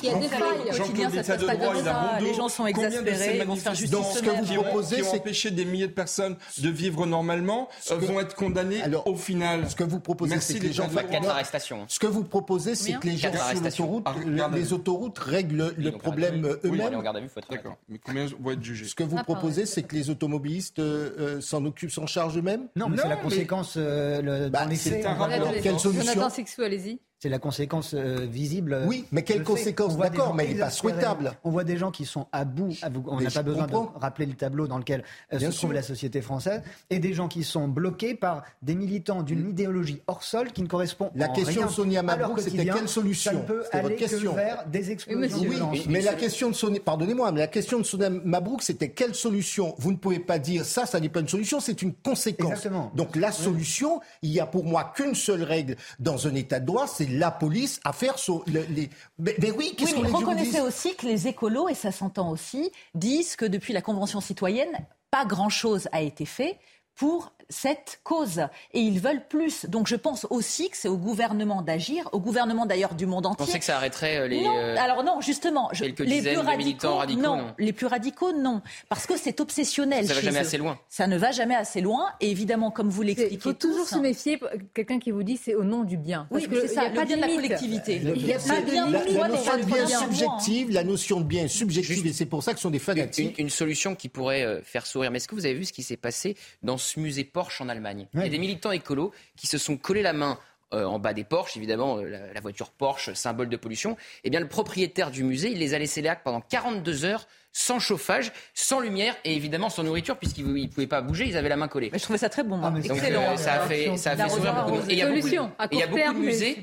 [0.00, 0.78] qu'il y a des failles.
[0.78, 2.24] quotidien, ça se L'état de droit, il a bon.
[2.24, 4.96] Les gens sont Combien de exaspérés, ils vont faire justice manifestants ce que vous proposez,
[4.96, 8.82] qui ont c'est- empêché des milliers de personnes de vivre normalement que- vont être condamnés
[8.82, 9.68] Alors, au final.
[9.70, 10.88] Ce que vous proposez, c'est que les gens.
[11.28, 11.84] arrestations.
[11.88, 15.90] Ce que vous proposez, c'est que les gens sur l'autoroute, Ah, les autoroutes règlent le
[15.90, 17.02] donc, problème eux-mêmes.
[17.50, 17.76] D'accord.
[17.88, 21.40] Mais combien vont être jugés Ce que vous proposez, c'est que les automobilistes euh, euh,
[21.40, 22.68] s'en occupent, s'en chargent eux-mêmes?
[22.76, 25.52] Non, mais c'est la conséquence euh, le- Bah, c'est un rapport.
[25.62, 27.00] Quelle solution Jonathan Sixou, allez-y.
[27.22, 28.72] C'est la conséquence euh, visible.
[28.72, 31.30] euh, Oui, mais conséquences On voit des D'accord, gens mais elle n'est pas souhaitable.
[31.44, 32.74] On voit des gens qui sont à bout.
[32.82, 33.04] à bout.
[33.06, 33.92] On Mais n'a pas besoin comprends.
[33.96, 36.62] de rappeler le tableau dans lequel euh, se trouve la société française.
[36.90, 40.66] Et des gens qui sont bloqués par des militants d'une idéologie hors sol qui ne
[40.66, 42.74] correspond La en question rien de Sonia à leur Mabrouk, c'était quotidien.
[42.74, 44.34] quelle solution Ça ne peut C'était votre aller que question.
[44.34, 48.10] vers des explosions Oui, mais la question de Sonia, pardonnez-moi, mais la question de Sonia
[48.10, 51.60] Mabrouk, c'était quelle solution Vous ne pouvez pas dire ça, ça n'est pas une solution,
[51.60, 52.50] c'est une conséquence.
[52.50, 52.90] Exactement.
[52.96, 56.66] Donc la solution, il y a pour moi qu'une seule règle dans un État de
[56.66, 58.90] droit, c'est la police à faire son, le- les.
[59.18, 62.70] Mais, mais oui, qu'est-ce Oui, les reconnaissez aussi que les écolos, et ça s'entend aussi,
[62.94, 66.58] disent que depuis la Convention citoyenne, pas grand-chose a été fait
[66.94, 68.40] pour cette cause.
[68.72, 69.66] Et ils veulent plus.
[69.66, 73.30] Donc je pense aussi que c'est au gouvernement d'agir, au gouvernement d'ailleurs du monde Vous
[73.30, 73.46] entier.
[73.46, 74.42] pensez que ça arrêterait euh, les.
[74.42, 77.46] Non, euh, alors non, justement, je- quelques les plus de radicaux, non.
[77.58, 80.06] les plus radicaux, non, parce que c'est obsessionnel.
[80.06, 80.42] Ça va chez jamais eux.
[80.42, 80.78] assez loin.
[80.88, 83.94] Ça ne va jamais assez loin, et évidemment, comme vous Il l'expliquez faut toujours tous,
[83.96, 84.40] se méfier,
[84.74, 86.26] quelqu'un qui vous dit c'est au nom du bien.
[86.30, 87.42] Oui, que c'est il y a ça, le pas bien de la limite.
[87.42, 87.98] collectivité.
[87.98, 90.84] Le- Il y a pas de bien la, de la notion de bien subjective, la
[90.84, 93.38] notion de bien subjective, et c'est pour ça que ce sont des une, fanatiques.
[93.38, 95.10] une solution qui pourrait euh, faire sourire.
[95.10, 97.68] Mais est-ce que vous avez vu ce qui s'est passé dans ce musée Porsche en
[97.68, 100.38] Allemagne Il y a des militants écolos qui se sont collés la main
[100.72, 103.96] euh, en bas des Porsche, évidemment, euh, la, la voiture Porsche, symbole de pollution.
[104.22, 107.78] Eh bien, le propriétaire du musée, il les a laissés là pendant 42 heures, sans
[107.78, 111.56] chauffage, sans lumière et évidemment sans nourriture, puisqu'ils ne pouvaient pas bouger, ils avaient la
[111.56, 111.90] main collée.
[111.92, 112.56] Mais je trouvais ça très bon.
[112.70, 113.32] mais c'est- Donc Excellent.
[113.32, 114.84] euh, ça a fait, ça a fait sourire beaucoup de monde.
[114.88, 116.58] Et il y a beaucoup de- et il y a beaucoup musées.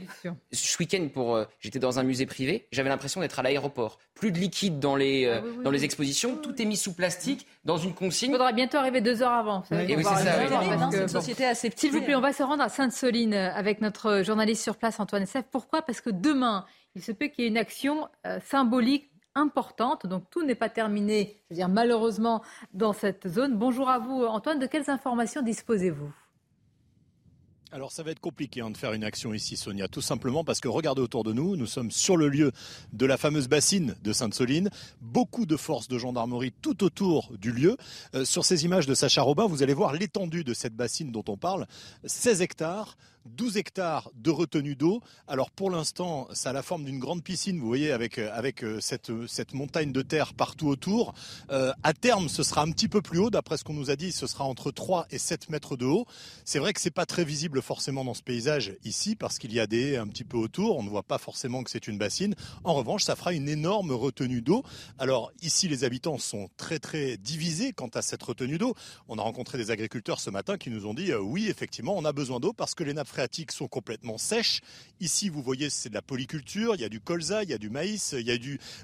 [0.51, 3.99] Ce week-end, pour, euh, j'étais dans un musée privé, j'avais l'impression d'être à l'aéroport.
[4.15, 5.85] Plus de liquide dans les, euh, Ah oui, oui, dans les oui.
[5.85, 8.31] expositions, tout est mis sous plastique, dans une Il consigne.
[8.31, 9.59] faudra bientôt arriver deux heures avant.
[9.61, 12.33] vous savez, Oui, c'est ça, hein, c'est une société assez S'il vous plaît, on va
[12.33, 15.45] se rendre à Sainte-Soline euh, avec notre journaliste sur place, Antoine Seff.
[15.51, 15.81] Pourquoi?
[15.83, 20.07] Parce que demain, il se peut qu'il y ait une action euh, symbolique importante.
[20.07, 22.41] Donc tout n'est pas terminé, je veux dire malheureusement,
[22.73, 23.57] dans cette zone.
[23.57, 24.59] Bonjour à vous, Antoine.
[24.59, 26.11] De quelles informations disposez-vous?
[27.71, 30.59] Alors ça va être compliqué hein, de faire une action ici, Sonia, tout simplement parce
[30.59, 32.51] que regardez autour de nous, nous sommes sur le lieu
[32.93, 37.77] de la fameuse bassine de Sainte-Soline, beaucoup de forces de gendarmerie tout autour du lieu.
[38.15, 41.23] Euh, sur ces images de Sacha Robin, vous allez voir l'étendue de cette bassine dont
[41.27, 41.67] on parle,
[42.05, 42.97] 16 hectares.
[43.25, 45.01] 12 hectares de retenue d'eau.
[45.27, 48.63] Alors pour l'instant, ça a la forme d'une grande piscine, vous voyez, avec, euh, avec
[48.63, 51.13] euh, cette, montagne de terre partout autour.
[51.51, 53.95] Euh, à terme, ce sera un petit peu plus haut, d'après ce qu'on nous a
[53.95, 56.05] dit, ce sera entre 3 et 7 mètres de haut.
[56.45, 59.59] C'est vrai que c'est pas très visible forcément dans ce paysage ici, parce qu'il y
[59.59, 62.35] a des un petit peu autour, on ne voit pas forcément que c'est une bassine.
[62.63, 64.63] En revanche, ça fera une énorme retenue d'eau.
[64.97, 68.75] Alors ici, les habitants sont très très divisés quant à cette retenue d'eau.
[69.07, 72.05] On a rencontré des agriculteurs ce matin qui nous ont dit euh, oui, effectivement, on
[72.05, 74.61] a besoin d'eau parce que les nappes phréatiques sont complètement sèches.
[75.01, 77.57] Ici, vous voyez, c'est de la polyculture, il y a du colza, il y a
[77.57, 78.37] du maïs, il y a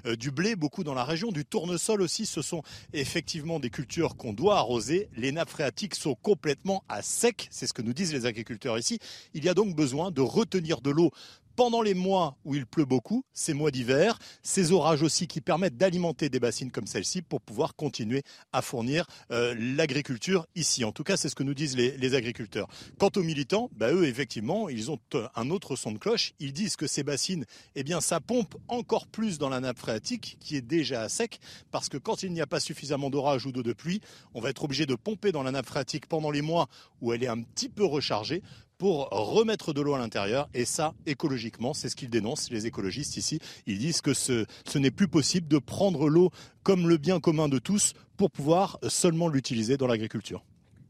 [0.04, 2.26] euh, du blé, beaucoup dans la région, du tournesol aussi.
[2.26, 5.08] Ce sont effectivement des cultures qu'on doit arroser.
[5.16, 8.98] Les nappes phréatiques sont complètement à sec, c'est ce que nous disent les agriculteurs ici.
[9.32, 11.12] Il y a donc besoin de retenir de l'eau
[11.56, 15.76] pendant les mois où il pleut beaucoup, ces mois d'hiver, ces orages aussi qui permettent
[15.76, 20.84] d'alimenter des bassines comme celle-ci pour pouvoir continuer à fournir euh, l'agriculture ici.
[20.84, 22.68] En tout cas, c'est ce que nous disent les, agriculteurs.
[22.98, 26.34] Quant aux militants, bah, eux, effectivement, ils ont euh, un autre son de cloche.
[26.38, 30.36] Ils disent que ces bassines, eh bien, ça pompe encore plus dans la nappe phréatique
[30.38, 31.40] qui est déjà à sec
[31.70, 34.00] parce que quand il n'y a pas suffisamment d'orage ou d'eau de pluie,
[34.34, 36.68] on va être obligé de pomper dans la nappe phréatique pendant les mois
[37.00, 38.42] où elle est un petit peu rechargée
[38.78, 40.48] pour remettre de l'eau à l'intérieur.
[40.54, 43.38] Et ça, écologiquement, c'est ce qu'ils dénoncent, les écologistes ici.
[43.66, 46.30] Ils disent que ce, n'est plus possible de prendre l'eau
[46.62, 50.42] comme le bien commun de tous pour pouvoir seulement l'utiliser dans l'agriculture.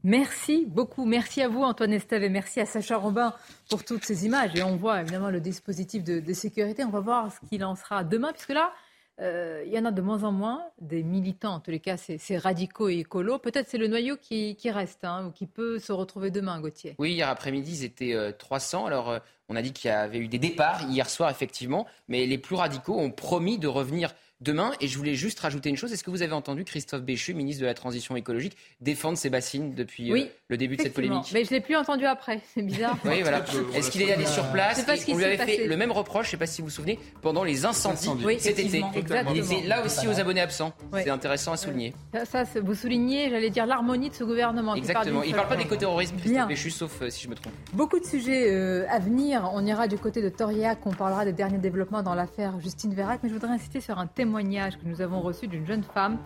[0.03, 1.05] Merci beaucoup.
[1.05, 3.33] Merci à vous, Antoine Estève, et merci à Sacha Robin
[3.69, 4.55] pour toutes ces images.
[4.55, 6.83] Et on voit évidemment le dispositif de, sécurité.
[6.83, 8.71] On va voir ce qu'il en sera demain, puisque là,
[9.19, 11.97] euh, il y en a de moins en moins des militants, en tous les cas,
[11.97, 13.39] c'est radicaux et écolos.
[13.39, 16.95] Peut-être c'est le noyau qui, reste, hein, ou qui peut se retrouver demain, Gauthier.
[16.99, 18.83] Oui, hier après-midi, ils étaient 300.
[18.83, 21.87] Euh, Alors, euh, on a dit qu'il y avait eu des départs hier soir, effectivement,
[22.07, 24.71] mais les plus radicaux ont promis de revenir demain.
[24.81, 25.91] Et je voulais juste rajouter une chose.
[25.93, 29.73] Est-ce que vous avez entendu Christophe Béchu, ministre de la Transition écologique, défendre ses bassines
[29.73, 31.31] depuis oui, le début de cette polémique?
[31.33, 32.97] Mais je ne l'ai plus entendu après, c'est bizarre.
[33.05, 33.43] oui, voilà.
[33.73, 36.31] Est-ce qu'il est allé sur place On lui avait fait le même reproche, je ne
[36.31, 38.83] sais pas si vous vous souvenez, pendant les incendies cet été.
[39.43, 40.73] C'est là aussi aux abonnés absents.
[40.93, 41.93] C'est intéressant à souligner.
[42.25, 44.75] Ça, vous soulignez, j'allais dire, l'harmonie de ce gouvernement.
[44.75, 45.23] Exactement.
[45.23, 47.53] Il ne parle pas d'éco-terrorisme, Christophe Béchu, sauf euh, si je me trompe.
[47.73, 49.49] Beaucoup de sujets euh, à venir.
[49.53, 53.19] On ira du côté de Toriac, on parlera des derniers développements dans l'affaire Justine Vérac,
[53.23, 56.17] mais je voudrais insister sur un témoignage que nous avons reçu d'une jeune femme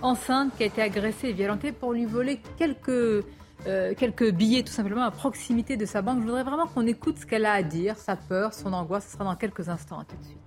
[0.00, 3.24] enceinte qui a été agressée et violentée pour lui voler quelques
[3.66, 6.20] euh, quelques billets tout simplement à proximité de sa banque.
[6.20, 9.06] Je voudrais vraiment qu'on écoute ce qu'elle a à dire, sa peur, son angoisse.
[9.06, 9.98] Ce sera dans quelques instants.
[9.98, 10.38] À tout de suite.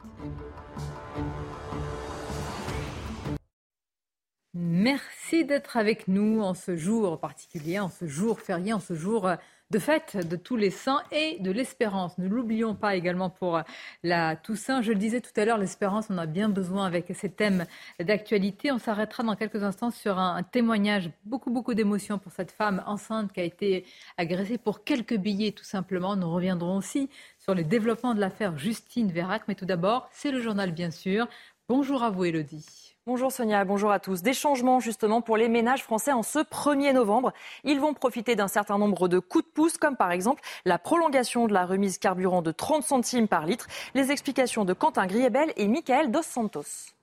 [4.54, 9.28] Merci d'être avec nous en ce jour particulier, en ce jour férié, en ce jour
[9.28, 9.36] euh,
[9.72, 12.18] de fête de tous les saints et de l'espérance.
[12.18, 13.62] Ne l'oublions pas également pour
[14.04, 14.82] la Toussaint.
[14.82, 17.66] Je le disais tout à l'heure, l'espérance, on a bien besoin avec ces thèmes
[18.00, 18.72] d'actualité.
[18.74, 23.32] On s'arrêtera dans quelques instants sur un, témoignage, beaucoup, beaucoup d'émotions pour cette femme enceinte
[23.32, 23.86] qui a été
[24.18, 26.18] agressée pour quelques billets, tout simplement.
[26.18, 29.44] Nous reviendrons aussi sur les développements de l'affaire Justine Vérac.
[29.48, 31.28] Mais tout d'abord, c'est le journal, bien sûr.
[31.70, 32.81] Bonjour à vous, Elodie.
[33.08, 34.22] Bonjour Sonia, bonjour à tous.
[34.22, 37.34] Des changements justement pour les ménages français en ce 1er novembre.
[37.64, 41.48] Ils vont profiter d'un certain nombre de coups de pouce, comme par exemple la prolongation
[41.48, 43.66] de la remise carburant de 30 centimes par litre.
[43.96, 46.94] Les explications de Quentin Griebel et Michael Dos Santos.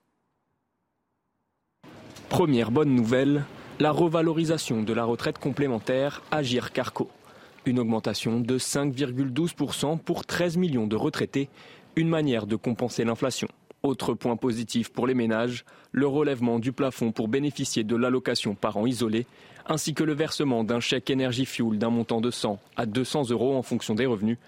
[2.28, 3.44] Première bonne nouvelle,
[3.80, 7.10] la revalorisation de la retraite complémentaire Agir Carco.
[7.66, 11.50] Une augmentation de 5,12% pour 13 millions de retraités,
[11.96, 13.48] une manière de compenser l'inflation.
[13.84, 18.86] Autre point positif pour les ménages, le relèvement du plafond pour bénéficier de l'allocation parent
[18.86, 19.24] isolé,
[19.66, 23.56] ainsi que le versement d'un chèque énergie fuel d'un montant de 100 à 200 euros
[23.56, 24.38] en fonction des revenus.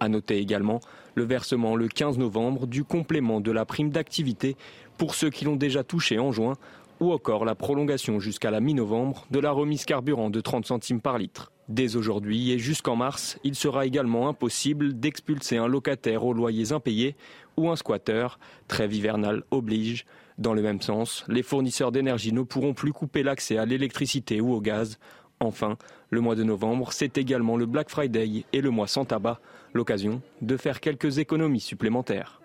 [0.00, 0.80] À noter également
[1.14, 4.56] le versement le 15 novembre du complément de la prime d'activité
[4.96, 6.54] pour ceux qui l'ont déjà touché en juin,
[6.98, 11.18] ou encore la prolongation jusqu'à la mi-novembre de la remise carburant de 30 centimes par
[11.18, 11.52] litre.
[11.72, 17.16] Dès aujourd'hui et jusqu'en mars, il sera également impossible d'expulser un locataire aux loyers impayés
[17.56, 18.26] ou un squatter.
[18.68, 20.04] Trêve hivernale oblige.
[20.36, 24.52] Dans le même sens, les fournisseurs d'énergie ne pourront plus couper l'accès à l'électricité ou
[24.52, 24.98] au gaz.
[25.40, 25.78] Enfin,
[26.10, 29.40] le mois de novembre, c'est également le Black Friday et le mois sans tabac,
[29.72, 32.41] l'occasion de faire quelques économies supplémentaires.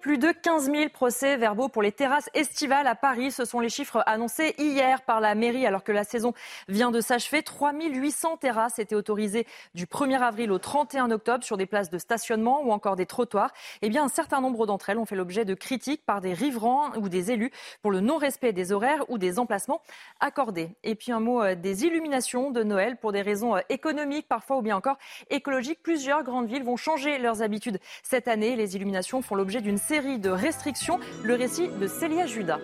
[0.00, 3.30] Plus de 15 000 procès verbaux pour les terrasses estivales à Paris.
[3.30, 6.32] Ce sont les chiffres annoncés hier par la mairie alors que la saison
[6.68, 7.42] vient de s'achever.
[7.42, 11.98] 3 800 terrasses étaient autorisées du 1er avril au 31 octobre sur des places de
[11.98, 13.52] stationnement ou encore des trottoirs.
[13.82, 16.92] Eh bien, un certain nombre d'entre elles ont fait l'objet de critiques par des riverains
[16.96, 17.50] ou des élus
[17.82, 19.82] pour le non-respect des horaires ou des emplacements
[20.20, 20.70] accordés.
[20.82, 24.56] Et puis un mot euh, des illuminations de Noël pour des raisons euh, économiques parfois
[24.56, 24.96] ou bien encore
[25.28, 25.82] écologiques.
[25.82, 28.56] Plusieurs grandes villes vont changer leurs habitudes cette année.
[28.56, 31.00] Les illuminations font l'objet d'une série de restrictions.
[31.24, 32.60] Le récit de Célia Judas.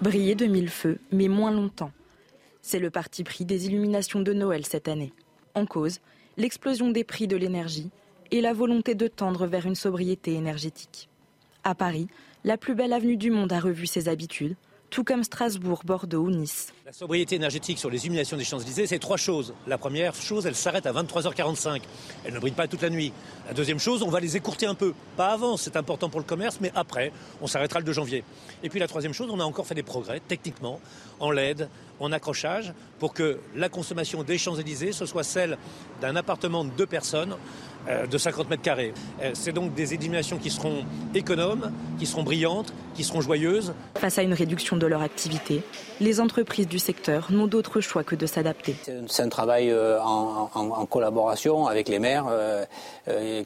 [0.00, 1.92] Briller de mille feux, mais moins longtemps.
[2.60, 5.12] C'est le parti pris des illuminations de Noël cette année.
[5.54, 6.00] En cause,
[6.36, 7.92] l'explosion des prix de l'énergie
[8.32, 11.08] et la volonté de tendre vers une sobriété énergétique.
[11.62, 12.08] À Paris,
[12.42, 14.56] la plus belle avenue du monde a revu ses habitudes
[14.94, 16.72] tout comme Strasbourg, Bordeaux ou Nice.
[16.86, 19.52] La sobriété énergétique sur les illuminations des Champs-Élysées, c'est trois choses.
[19.66, 21.82] La première chose, elle s'arrête à 23h45.
[22.24, 23.12] Elle ne brille pas toute la nuit.
[23.48, 24.94] La deuxième chose, on va les écourter un peu.
[25.16, 27.10] Pas avant, c'est important pour le commerce, mais après,
[27.42, 28.22] on s'arrêtera le 2 janvier.
[28.62, 30.78] Et puis la troisième chose, on a encore fait des progrès techniquement
[31.18, 35.58] en LED, en accrochage, pour que la consommation des Champs-Élysées, ce soit celle
[36.00, 37.34] d'un appartement de deux personnes
[37.88, 38.94] de 50 mètres carrés.
[39.22, 43.74] Euh, c'est donc des illuminations qui seront économes, qui seront brillantes, qui seront joyeuses.
[43.96, 45.62] Face à une réduction de leur activité,
[46.00, 48.76] les entreprises du secteur n'ont d'autre choix que de s'adapter.
[49.06, 52.26] C'est un travail euh, en, collaboration avec les maires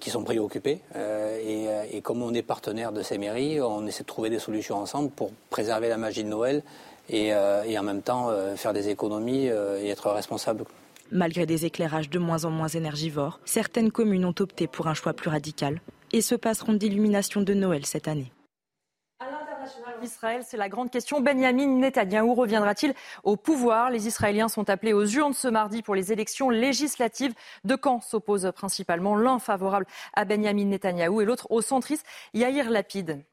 [0.01, 0.81] qui sont préoccupés.
[0.94, 5.11] Et, comme on est partenaire de ces mairies, on essaie de trouver des solutions ensemble
[5.11, 6.62] pour préserver la magie de Noël
[7.09, 10.64] et, et en même temps faire des économies et être responsable.
[11.10, 15.14] Malgré des éclairages de moins en moins énergivores, certaines communes ont opté pour un choix
[15.14, 15.80] plus radical
[16.12, 18.30] et se passeront d'illumination de Noël cette année.
[20.02, 21.20] Israël, c'est la grande question.
[21.20, 22.94] Benjamin Netanyahou reviendra-t-il
[23.24, 23.90] au pouvoir?
[23.90, 27.34] Les Israéliens sont appelés aux urnes ce mardi pour les élections législatives.
[27.64, 33.24] De camps s'opposent principalement l'un favorable à Benjamin Netanyahou et l'autre au centriste Yair Lapid.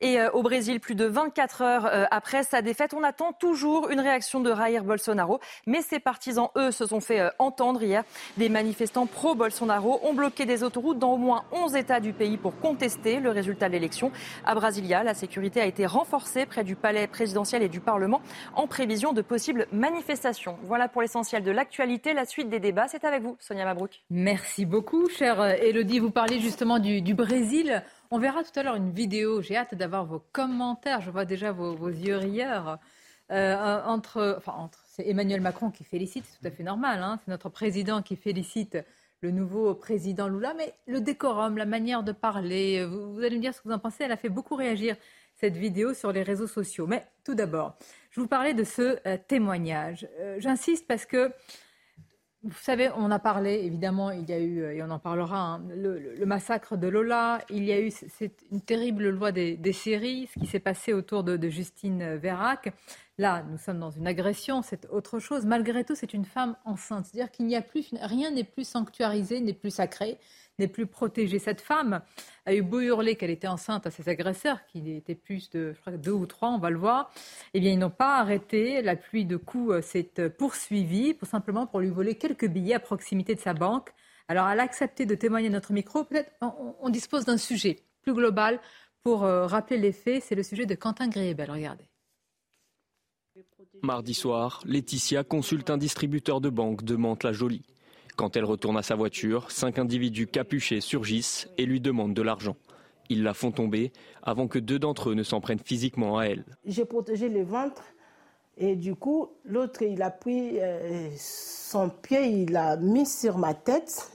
[0.00, 3.88] Et euh, au Brésil, plus de 24 heures euh, après sa défaite, on attend toujours
[3.88, 5.40] une réaction de Jair Bolsonaro.
[5.66, 8.04] Mais ses partisans, eux, se sont fait euh, entendre hier.
[8.36, 12.58] Des manifestants pro-Bolsonaro ont bloqué des autoroutes dans au moins 11 États du pays pour
[12.60, 14.12] contester le résultat de l'élection.
[14.44, 18.20] À Brasilia, la sécurité a été renforcée près du palais présidentiel et du Parlement
[18.54, 20.58] en prévision de possibles manifestations.
[20.64, 22.12] Voilà pour l'essentiel de l'actualité.
[22.12, 24.02] La suite des débats, c'est avec vous, Sonia Mabrouk.
[24.10, 26.00] Merci beaucoup, chère Elodie.
[26.00, 27.82] Vous parlez justement du, du Brésil.
[28.10, 29.42] On verra tout à l'heure une vidéo.
[29.42, 31.00] J'ai hâte d'avoir vos commentaires.
[31.00, 32.78] Je vois déjà vos, yeux rieurs.
[33.32, 37.02] Euh, entre, enfin, entre, c'est Emmanuel Macron qui félicite, c'est tout à fait normal.
[37.02, 37.18] Hein.
[37.24, 38.78] c'est notre président qui félicite
[39.22, 40.54] le nouveau président Lula.
[40.54, 43.80] Mais le décorum, la manière de parler, vous, allez me dire ce que vous en
[43.80, 44.04] pensez.
[44.04, 44.96] Elle a fait beaucoup réagir
[45.34, 46.86] cette vidéo sur les réseaux sociaux.
[46.86, 47.76] Mais tout d'abord,
[48.10, 50.08] je vous parlais de ce euh, témoignage.
[50.20, 51.32] Euh, j'insiste parce que
[52.46, 55.62] vous savez, on a parlé, évidemment, il y a eu, et on en parlera, hein,
[55.74, 60.38] le, massacre de Lola, il y a eu c'est une terrible loi des, séries, ce
[60.40, 62.72] qui s'est passé autour de, de, Justine Vérac.
[63.18, 65.44] Là, nous sommes dans une agression, c'est autre chose.
[65.44, 67.06] Malgré tout, c'est une femme enceinte.
[67.06, 70.18] C'est-à-dire qu'il n'y a plus, rien n'est plus sanctuarisé, n'est plus sacré
[70.58, 71.38] n'est plus protégée.
[71.38, 72.02] Cette femme
[72.44, 76.12] a eu beau hurler qu'elle était enceinte à ses agresseurs, qui étaient plus de deux
[76.12, 77.12] ou trois, on va le voir.
[77.54, 78.82] Eh bien, ils n'ont pas arrêté.
[78.82, 82.74] La pluie de coups euh, s'est euh, poursuivie, pour simplement pour lui voler quelques billets
[82.74, 83.90] à proximité de sa banque.
[84.28, 86.04] Alors, elle a accepté de témoigner à notre micro.
[86.04, 86.32] Peut-être
[86.80, 88.60] on, dispose d'un sujet plus global
[89.02, 90.24] pour euh, rappeler les faits.
[90.24, 91.50] C'est le sujet de Quentin Griebel.
[91.50, 91.88] Regardez.
[93.82, 97.62] Mardi soir, Laetitia consulte un distributeur de banque de Mantes-la-Jolie.
[98.16, 102.56] Quand elle retourne à sa voiture, cinq individus capuchés surgissent et lui demandent de l'argent.
[103.10, 106.44] Ils la font tomber avant que deux d'entre eux ne s'en prennent physiquement à elle.
[106.64, 107.82] J'ai protégé le ventre
[108.56, 113.52] et du coup, l'autre, il a pris euh, son pied, il l'a mis sur ma
[113.52, 114.10] tête.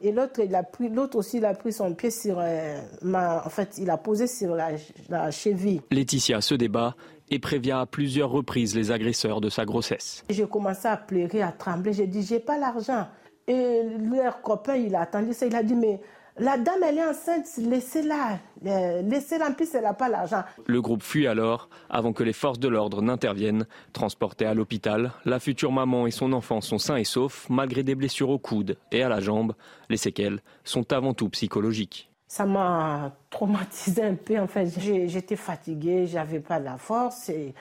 [0.00, 3.46] Et l'autre, il a pris, l'autre aussi, il a pris son pied sur euh, ma,
[3.46, 4.70] en fait, il a posé sur la,
[5.08, 5.80] la cheville.
[5.92, 6.96] Laetitia se débat
[7.32, 10.24] et prévient à plusieurs reprises les agresseurs de sa grossesse.
[10.28, 11.92] J'ai commencé à pleurer, à trembler.
[11.94, 13.08] J'ai dit, j'ai pas l'argent.
[13.48, 15.46] Et leur copain, il a attendu ça.
[15.46, 16.00] Il a dit, mais
[16.38, 18.38] la dame, elle est enceinte, laissez-la.
[18.66, 20.44] Euh, laissez-la, en plus, elle n'a pas l'argent.
[20.66, 23.66] Le groupe fuit alors, avant que les forces de l'ordre n'interviennent.
[23.94, 27.94] Transportée à l'hôpital, la future maman et son enfant sont sains et saufs, malgré des
[27.94, 29.54] blessures au coude et à la jambe.
[29.88, 34.40] Les séquelles sont avant tout psychologiques ça m'a traumatisé un peu.
[34.40, 34.66] En fait,
[35.06, 37.52] j'étais fatiguée, j'avais pas la force et,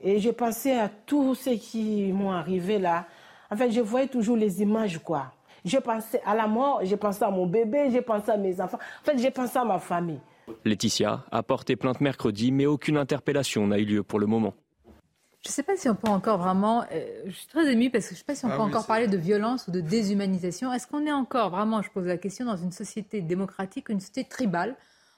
[0.00, 3.06] et j'ai pensé à tout ce qui m'ont arrivé là.
[3.50, 5.32] En fait, je voyais toujours les images, quoi.
[5.64, 8.78] J'ai pensé à la mort, j'ai pensé à mon bébé, j'ai pensé à mes enfants.
[9.02, 10.20] En fait, j'ai pensé à ma famille.
[10.64, 14.54] Laetitia a porté plainte mercredi, mais aucune interpellation n'a eu lieu pour le moment.
[15.44, 16.86] Je ne sais pas si on peut encore vraiment.
[16.90, 18.62] Euh, je suis très émue parce que je ne sais pas si on ah peut
[18.62, 20.72] encore parler de violence ou de déshumanisation.
[20.72, 24.24] Est-ce qu'on est encore vraiment, je pose la question, dans une société démocratique, une société
[24.24, 24.74] tribale,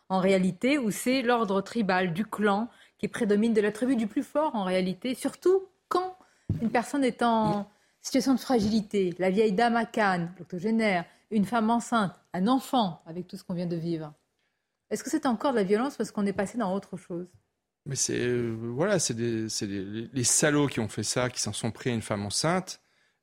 [0.08, 4.24] en réalité, où c'est l'ordre tribal du clan qui prédomine, de la tribu du plus
[4.24, 6.16] fort, en réalité, surtout quand
[6.60, 7.68] une personne est en
[8.00, 13.28] situation de fragilité, la vieille dame à Cannes, l'octogénaire, une femme enceinte, un enfant, avec
[13.28, 14.12] tout ce qu'on vient de vivre.
[14.90, 17.28] Est-ce que c'est encore de la violence parce qu'on est passé dans autre chose?
[17.87, 21.90] Mais c'est euh, voilà, c'est les salauds qui ont fait ça, qui s'en sont pris
[21.90, 22.81] à une femme enceinte.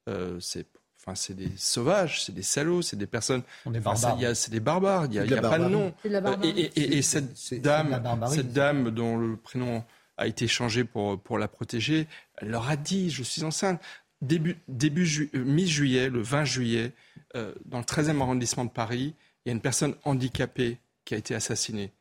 [0.10, 0.66] Euh, c'est
[1.00, 3.44] enfin c'est des sauvages, c'est des salauds, c'est des personnes.
[4.34, 5.06] c'est des barbares.
[5.12, 5.94] Il n'y a, pas de nom.
[6.44, 9.84] Et, cette dame, cette dame dont le prénom
[10.18, 13.82] a été changé pour pour la protéger, elle leur a dit je suis enceinte.
[14.22, 16.92] Début début euh, mi-juillet, le 20 juillet,
[17.66, 21.36] dans le 13e arrondissement de Paris, il y a une personne handicapée qui a été
[21.36, 21.92] assassinée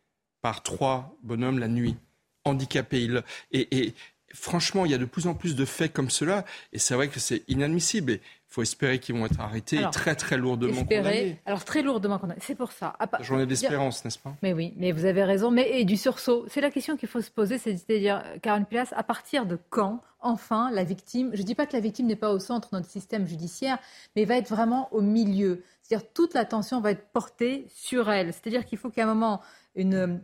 [0.41, 1.97] par trois bonhommes la nuit
[2.45, 3.09] handicapés.
[3.53, 3.95] Et,
[4.35, 7.09] franchement, il y a de plus en plus de faits comme cela, et c'est vrai
[7.09, 8.13] que c'est inadmissible.
[8.13, 11.41] Il faut espérer qu'ils vont être arrêtés et très très lourdement espérer, condamnés.
[11.47, 12.97] Alors très lourdement condamnés, c'est pour ça.
[13.01, 14.35] La journée d'espérance, n'est-ce pas?
[14.43, 15.51] Mais oui, mais vous avez raison.
[15.51, 19.03] Mais et du sursaut, c'est la question qu'il faut se poser, c'est-à-dire, Karen Pilas, à
[19.03, 22.33] partir de quand, enfin, la victime, je ne dis pas que la victime n'est pas
[22.33, 23.79] au centre de notre système judiciaire,
[24.17, 25.63] mais va être vraiment au milieu.
[25.83, 28.33] C'est-à-dire toute l'attention va être portée sur elle.
[28.33, 29.41] C'est-à-dire qu'il faut qu'à un moment,
[29.75, 30.23] une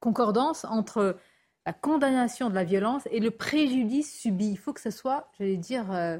[0.00, 1.16] concordance entre
[1.68, 4.48] la condamnation de la violence et le préjudice subi.
[4.52, 6.16] Il faut que ce soit, j'allais dire, euh,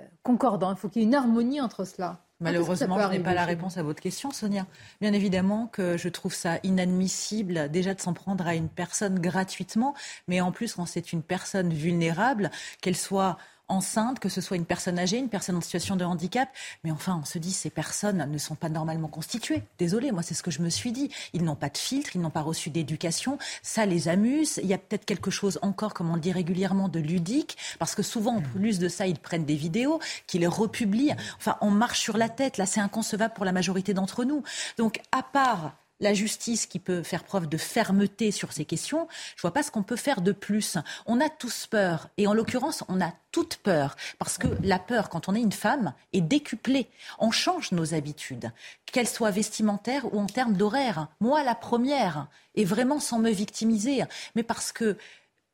[0.00, 0.72] euh, concordant.
[0.72, 2.24] Il faut qu'il y ait une harmonie entre cela.
[2.40, 4.66] Malheureusement, je n'ai pas la réponse à votre question, Sonia.
[5.02, 9.94] Bien évidemment que je trouve ça inadmissible déjà de s'en prendre à une personne gratuitement,
[10.28, 12.50] mais en plus quand c'est une personne vulnérable,
[12.80, 13.36] qu'elle soit
[13.68, 16.48] enceinte, que ce soit une personne âgée, une personne en situation de handicap.
[16.84, 19.62] Mais enfin, on se dit, ces personnes ne sont pas normalement constituées.
[19.78, 21.10] Désolée, moi, c'est ce que je me suis dit.
[21.32, 23.38] Ils n'ont pas de filtre, ils n'ont pas reçu d'éducation.
[23.62, 24.60] Ça les amuse.
[24.62, 27.56] Il y a peut-être quelque chose encore, comme on le dit régulièrement, de ludique.
[27.78, 31.16] Parce que souvent, en plus de ça, ils prennent des vidéos, qu'ils les republient.
[31.36, 32.58] Enfin, on marche sur la tête.
[32.58, 34.42] Là, c'est inconcevable pour la majorité d'entre nous.
[34.78, 35.72] Donc, à part
[36.04, 39.72] la justice qui peut faire preuve de fermeté sur ces questions, je vois pas ce
[39.72, 40.78] qu'on peut faire de plus.
[41.06, 42.08] On a tous peur.
[42.18, 43.96] Et en l'occurrence, on a toute peur.
[44.18, 46.88] Parce que la peur, quand on est une femme, est décuplée.
[47.18, 48.52] On change nos habitudes,
[48.92, 51.08] qu'elles soient vestimentaires ou en termes d'horaire.
[51.20, 54.04] Moi, la première, et vraiment sans me victimiser,
[54.36, 54.96] mais parce que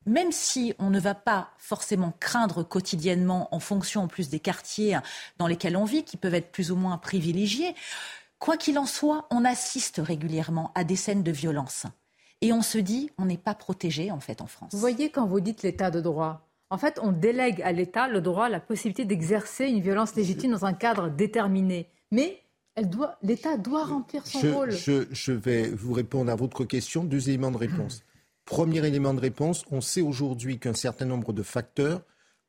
[0.07, 4.98] même si on ne va pas forcément craindre quotidiennement en fonction en plus des quartiers
[5.38, 7.74] dans lesquels on vit, qui peuvent être plus ou moins privilégiés,
[8.41, 11.86] quoi qu'il en soit, on assiste régulièrement à des scènes de violence.
[12.41, 14.72] Et on se dit, on n'est pas protégé en fait en France.
[14.72, 18.20] Vous voyez quand vous dites l'état de droit, en fait, on délègue à l'État le
[18.20, 21.88] droit, la possibilité d'exercer une violence légitime dans un cadre déterminé.
[22.12, 22.41] Mais
[23.22, 24.70] l'État doit remplir son rôle.
[24.70, 27.05] Je, je, vais vous répondre à votre question.
[27.05, 28.05] Deux éléments de réponse.
[28.45, 32.03] Premier élément de réponse, on sait aujourd'hui qu'un certain nombre de facteurs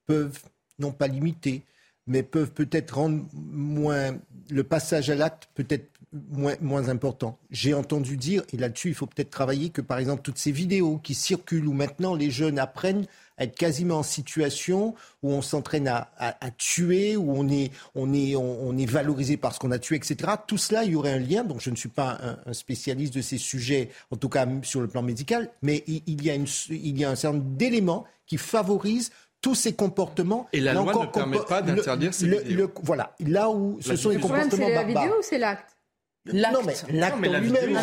[0.06, 0.40] peuvent,
[0.78, 1.64] non pas limiter,
[2.08, 4.18] mais peuvent peut-être rendre moins
[4.50, 7.40] le passage à l'acte peut-être moins, moins important.
[7.52, 10.98] J'ai entendu dire, et là-dessus il faut peut-être travailler, que par exemple toutes ces vidéos
[10.98, 13.06] qui circulent où maintenant les jeunes apprennent
[13.38, 14.94] être quasiment en situation
[15.24, 19.72] où on s'entraîne à, tuer, où on est, on est, on, est valorisé parce qu'on
[19.72, 20.34] a tué, etc.
[20.46, 21.44] Tout cela, il y aurait un lien.
[21.44, 24.88] Donc, je ne suis pas un, spécialiste de ces sujets, en tout cas sur le
[24.88, 28.38] plan médical, mais il, y, a une, il y a un certain nombre d'éléments qui
[28.38, 29.12] favorisent
[29.42, 30.48] tous ces comportements.
[30.54, 32.72] Et la loi ne permet pas d'interdire ces vidéos.
[32.84, 35.78] voilà, là où ce sont les comportements C'est la vidéo ou c'est l'acte
[36.26, 37.78] non, mais l'acte lui-même.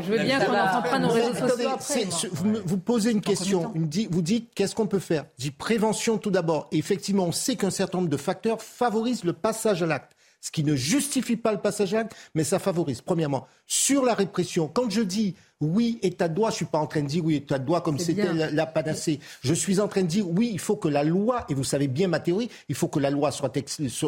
[0.00, 2.04] Je veux bien qu'on n'en pas nos réseaux sociaux après.
[2.30, 5.24] Vous, vous, posez une question, vous dites qu'est-ce qu'on peut faire?
[5.38, 6.68] Je dis prévention tout d'abord.
[6.70, 10.15] Et effectivement, on sait qu'un certain nombre de facteurs favorisent le passage à l'acte.
[10.46, 13.00] Ce qui ne justifie pas le passage à l'acte, mais ça favorise.
[13.00, 16.78] Premièrement, sur la répression, quand je dis oui, état de droit, je ne suis pas
[16.78, 19.18] en train de dire oui, état de droit comme c'était la, panacée.
[19.40, 21.88] Je suis en train de dire oui, il faut que la loi, et vous savez
[21.88, 23.50] bien ma théorie, il faut que la loi soit,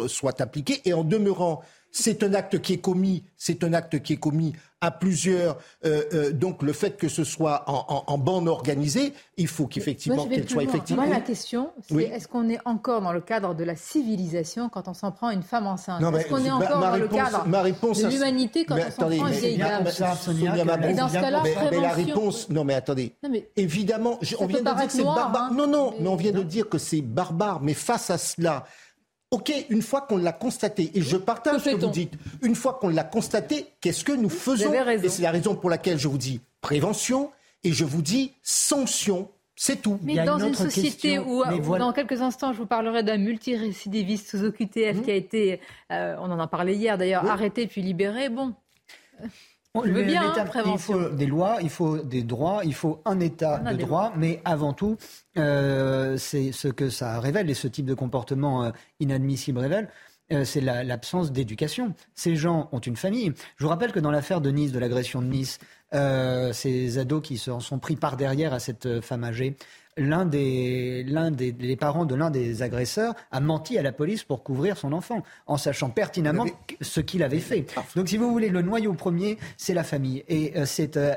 [0.07, 1.61] soit appliquée, et en demeurant
[1.91, 5.59] c'est un acte qui est commis, c'est un acte qui est commis à plusieurs.
[5.85, 10.49] Euh, euh, donc le fait que ce soit en, bande organisée, il faut qu'effectivement qu'elle
[10.49, 10.97] soit effective.
[10.97, 14.89] Moi, la question, c'est est-ce qu'on est encore dans le cadre de la civilisation quand
[14.89, 16.03] on s'en prend une femme enceinte?
[16.15, 19.59] Est-ce qu'on est encore dans le cadre de l'humanité quand on s'en prend une vieille
[19.59, 19.87] dame?
[19.87, 23.15] Et dans ce cas-là, mais, la réponse, non mais attendez,
[23.57, 25.49] évidemment, on vient de dire que c'est barbare.
[25.51, 25.55] Hein.
[25.55, 27.61] non, non, mais on vient de dire que c'est barbare.
[27.63, 28.65] Mais face à cela,
[29.31, 32.79] Ok, une fois qu'on l'a constaté, et je partage ce que vous dites, une fois
[32.81, 36.17] qu'on l'a constaté, qu'est-ce que nous faisons Et c'est la raison pour laquelle je vous
[36.17, 37.31] dis prévention
[37.63, 39.31] et je vous dis sanction.
[39.55, 39.99] C'est tout.
[40.03, 41.43] Mais dans une, société où,
[41.79, 45.03] dans quelques instants, je vous parlerai d'un multirécidiviste sous OQTF mmh.
[45.03, 45.61] qui a été,
[45.91, 48.29] euh, on en a parlé hier d'ailleurs, arrêté puis libéré.
[48.29, 48.55] Bon,
[49.85, 53.21] je veux bien, hein, Il faut des lois, il faut des droits, il faut un
[53.21, 54.97] état de droit, mais avant tout,
[55.37, 59.89] euh, c'est ce que ça révèle et ce type de comportement euh, inadmissible révèle.
[60.31, 61.95] Euh, c'est l'absence d'éducation.
[62.15, 63.33] Ces gens ont une famille.
[63.57, 65.59] Je vous rappelle que dans l'affaire de Nice, de l'agression de Nice,
[66.53, 69.57] ces ados qui se sont pris par derrière à cette femme âgée,
[69.99, 74.25] l'un des, l'un des les parents de l'un des agresseurs a menti à la police
[74.25, 76.47] pour couvrir son enfant, en sachant pertinemment
[76.81, 77.67] ce qu'il avait fait.
[77.97, 80.25] Donc, si vous voulez, le noyau premier, c'est la famille.
[80.29, 81.15] Et euh, c'est euh,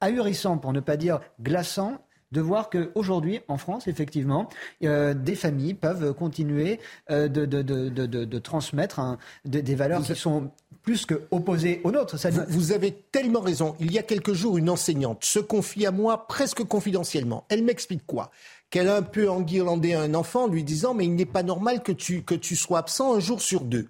[0.00, 1.98] ahurissant, pour ne pas dire glaçant,
[2.32, 4.48] de voir qu'aujourd'hui, en France, effectivement,
[4.82, 6.80] euh, des familles peuvent continuer
[7.10, 10.50] de, de, de, de, transmettre des valeurs qui sont
[10.82, 12.16] plus que opposées aux nôtres.
[12.30, 13.76] vous, vous, avez tellement raison.
[13.80, 17.44] Il y a quelques jours, une enseignante se confie à moi presque confidentiellement.
[17.48, 18.30] Elle m'explique quoi?
[18.70, 21.82] Qu'elle a un peu enguirlandé un enfant en lui disant Mais il n'est pas normal
[21.82, 23.88] que tu, que tu sois absent un jour sur deux.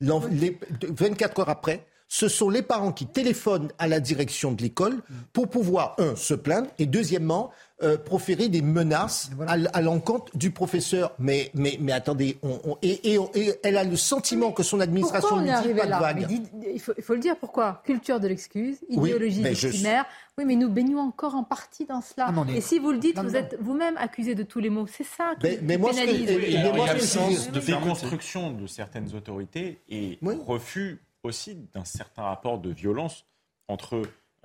[0.00, 5.02] Les, 24 heures après, ce sont les parents qui téléphonent à la direction de l'école
[5.32, 7.50] pour pouvoir, un, se plaindre, et deuxièmement,
[7.82, 11.12] euh, proférer des menaces à, l'encontre du professeur.
[11.18, 13.18] Mais, mais, mais attendez, on, et,
[13.62, 16.26] elle a le sentiment que son administration lui dit pas de vague.
[16.72, 17.82] il, faut, il, faut, le dire, pourquoi?
[17.84, 20.06] Culture de l'excuse, idéologie oui, victimaire.
[20.38, 22.32] Oui, mais nous baignons encore en partie dans cela.
[22.34, 24.86] Ah, et si vous le dites, vous êtes vous-même accusé de tous les mots.
[24.86, 26.30] C'est ça qui mais, moi, pénalise.
[26.30, 32.22] il y a une absence de déconstruction de certaines autorités et refus aussi d'un certain
[32.22, 33.26] rapport de violence
[33.68, 34.00] entre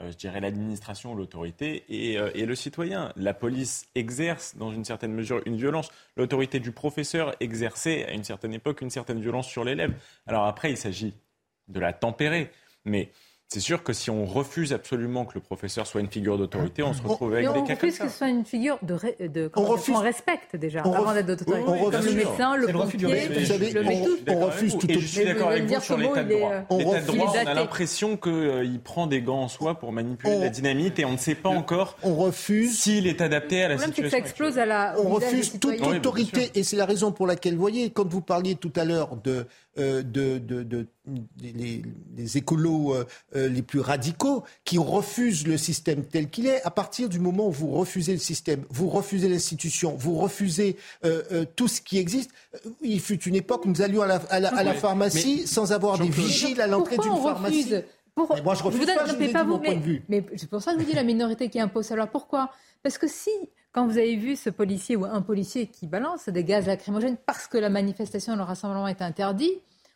[0.09, 3.11] je dirais, l'administration, l'autorité euh, et, le citoyen.
[3.15, 5.89] La police exerce, dans une certaine mesure, une violence.
[6.15, 9.93] L'autorité du professeur exerçait, à une certaine époque, une certaine violence sur l'élève.
[10.27, 11.13] Alors après, il s'agit
[11.67, 12.51] de la tempérer.
[12.85, 13.11] Mais
[13.53, 16.93] c'est sûr que si on refuse absolument que le professeur soit une figure d'autorité, on
[16.93, 17.75] se retrouve avec des cas comme ça.
[17.75, 18.97] On refuse que ce soit une figure de,
[19.27, 19.93] de on, refuse...
[19.93, 21.61] on respecte déjà avant d'être d'autorité.
[21.67, 23.27] On, refuse le médecin, le pompier,
[23.73, 24.09] le médecin.
[24.29, 24.89] On, refuse tout.
[24.89, 26.53] Et je suis d'accord avec vous sur l'état de droit.
[26.77, 30.39] L'état de droit, on a l'impression qu'il euh, prend des gants en soi pour manipuler
[30.39, 33.77] la dynamite et on ne sait pas encore on refuse s'il est adapté à la
[33.77, 34.11] situation.
[34.11, 34.95] ça explose à la.
[34.97, 38.55] On refuse toute autorité et c'est la raison pour laquelle, vous voyez, quand vous parliez
[38.55, 39.45] tout à l'heure de,
[39.78, 40.88] de, de, de
[41.41, 42.95] les, écolos
[43.34, 46.61] les plus radicaux qui refusent le système tel qu'il est.
[46.63, 50.78] À partir du moment où vous refusez le système, vous refusez l'institution, vous refusez
[51.55, 52.32] tout ce qui existe.
[52.82, 56.09] Il fut une époque où nous allions à la, à la, pharmacie sans avoir des
[56.09, 57.76] vigiles à l'entrée d'une pharmacie.
[58.18, 60.03] Mais moi, je refuse pas, je pas vous, point de vue.
[60.09, 61.91] Mais c'est pour ça que je vous dis la minorité qui impose.
[61.91, 62.51] Alors pourquoi?
[62.84, 63.32] Parce que si
[63.72, 67.47] quand vous avez vu ce policier ou un policier qui balance des gaz lacrymogènes parce
[67.47, 69.53] que la manifestation, le rassemblement est interdit,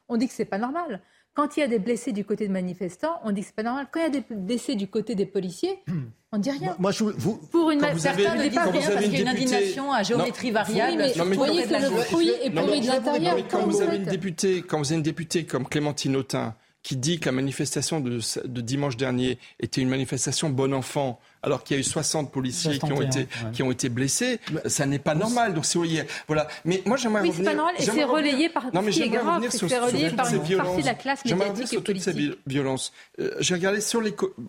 [0.07, 1.01] on dit que c'est pas normal.
[1.34, 3.63] Quand il y a des blessés du côté des manifestants, on dit que c'est pas
[3.63, 3.88] normal.
[3.91, 5.80] Quand il y a des blessés du côté des policiers,
[6.32, 6.78] on dit rien.
[6.80, 9.28] Moi, je, vous, pour une certains ne disent pas rien parce qu'il y a une
[9.28, 10.97] indignation à géométrie variable.
[10.97, 13.36] mais, vous voyez que le fruit est pourri de l'intérieur.
[13.51, 16.55] Quand vous avez une députée, quand vous avez une députée comme Clémentine Autain
[16.86, 21.63] qui dit que la manifestation de, de dimanche dernier était une manifestation bon enfant, alors
[21.63, 24.99] qu'il y a eu 60 policiers qui ont été qui ont été blessés, ça n'est
[24.99, 25.55] pas normal.
[25.55, 26.47] Donc si vous voyez, voilà.
[26.63, 27.49] Mais moi j'aimerais oui, revenir.
[27.49, 30.81] c'est pas normal et c'est relayé par non, mais est grave, c'est relayé par partie
[30.81, 31.83] de la classe médiatique et politique.
[31.83, 32.93] Toutes ces violences.
[33.19, 34.03] Euh, J'ai regardé sur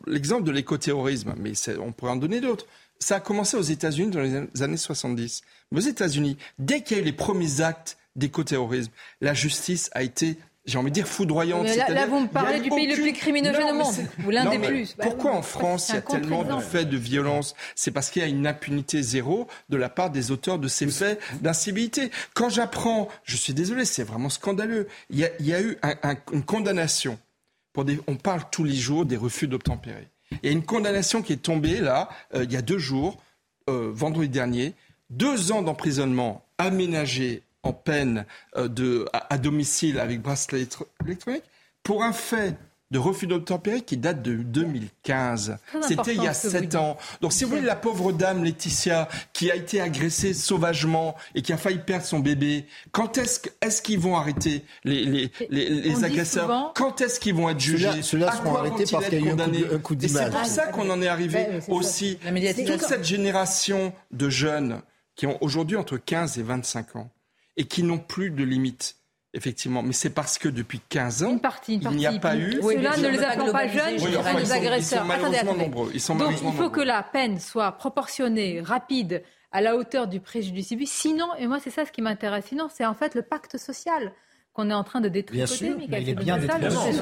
[0.06, 2.66] l'exemple de l'écoterrorisme, mais on pourrait en donner d'autres.
[2.98, 5.42] Ça a commencé aux États-Unis dans les années 70.
[5.72, 10.02] Mais aux États-Unis, dès qu'il y a eu les premiers actes d'écoterrorisme, la justice a
[10.02, 10.36] été
[10.66, 11.64] j'ai envie de dire foudroyante.
[11.64, 13.94] Mais là, vous me parlez du pays le plus criminogène au monde,
[14.26, 14.96] ou l'un des plus.
[14.96, 18.22] Bah pourquoi en France il y a tellement de faits de violence C'est parce qu'il
[18.22, 22.10] y a une impunité zéro de la part des auteurs de ces faits d'incivilité.
[22.34, 24.88] Quand j'apprends, je suis désolé, c'est vraiment scandaleux.
[25.10, 25.78] Il y a, eu
[26.32, 27.18] une condamnation.
[27.72, 30.08] Pour des, on parle tous les jours des refus d'obtempérer.
[30.42, 33.18] Il y a une condamnation qui est tombée là, euh, il y a deux jours,
[33.68, 34.74] euh, vendredi dernier,
[35.10, 38.24] deux ans d'emprisonnement aménagé en peine
[38.56, 40.66] euh, de, à, domicile avec bracelet
[41.04, 41.44] électronique
[41.82, 42.56] pour un fait
[42.92, 45.58] de refus d'obtempérer qui date de 2015.
[45.82, 46.96] C'était il y a sept ans.
[47.20, 51.52] Donc si vous voulez, la pauvre dame Laetitia qui a été agressée sauvagement et qui
[51.52, 56.72] a failli perdre son bébé, quand est-ce est qu'ils vont arrêter les, les, les, agresseurs
[56.76, 59.78] Quand est-ce qu'ils vont être jugés Ceux-là seront arrêtés parce qu'il y a eu un
[59.78, 60.24] coup, d'image.
[60.24, 62.18] C'est pour ça qu'on en est arrivé aussi.
[62.66, 64.80] Toute cette génération de jeunes
[65.16, 67.10] qui ont aujourd'hui entre 15 et 25 ans
[67.56, 68.96] et qui n'ont plus de limite.
[69.34, 71.38] Effectivement, mais c'est parce que depuis 15 ans,
[71.68, 72.52] il n'y a pas eu.
[72.52, 73.18] Cela ne les
[73.52, 74.78] pas jeunes, oui, enfin, des agresseurs.
[74.78, 75.90] Ils sont malheureusement nombreux.
[75.92, 80.20] Ils sont Donc il faut que la peine soit proportionnée, rapide, à la hauteur du
[80.20, 80.86] préjudice subi.
[80.86, 84.12] Sinon, et moi c'est ça ce qui m'intéresse, sinon c'est en fait le pacte social
[84.56, 85.46] qu'on est en train de détruire.
[85.46, 86.38] Bien sûr, mais il est bien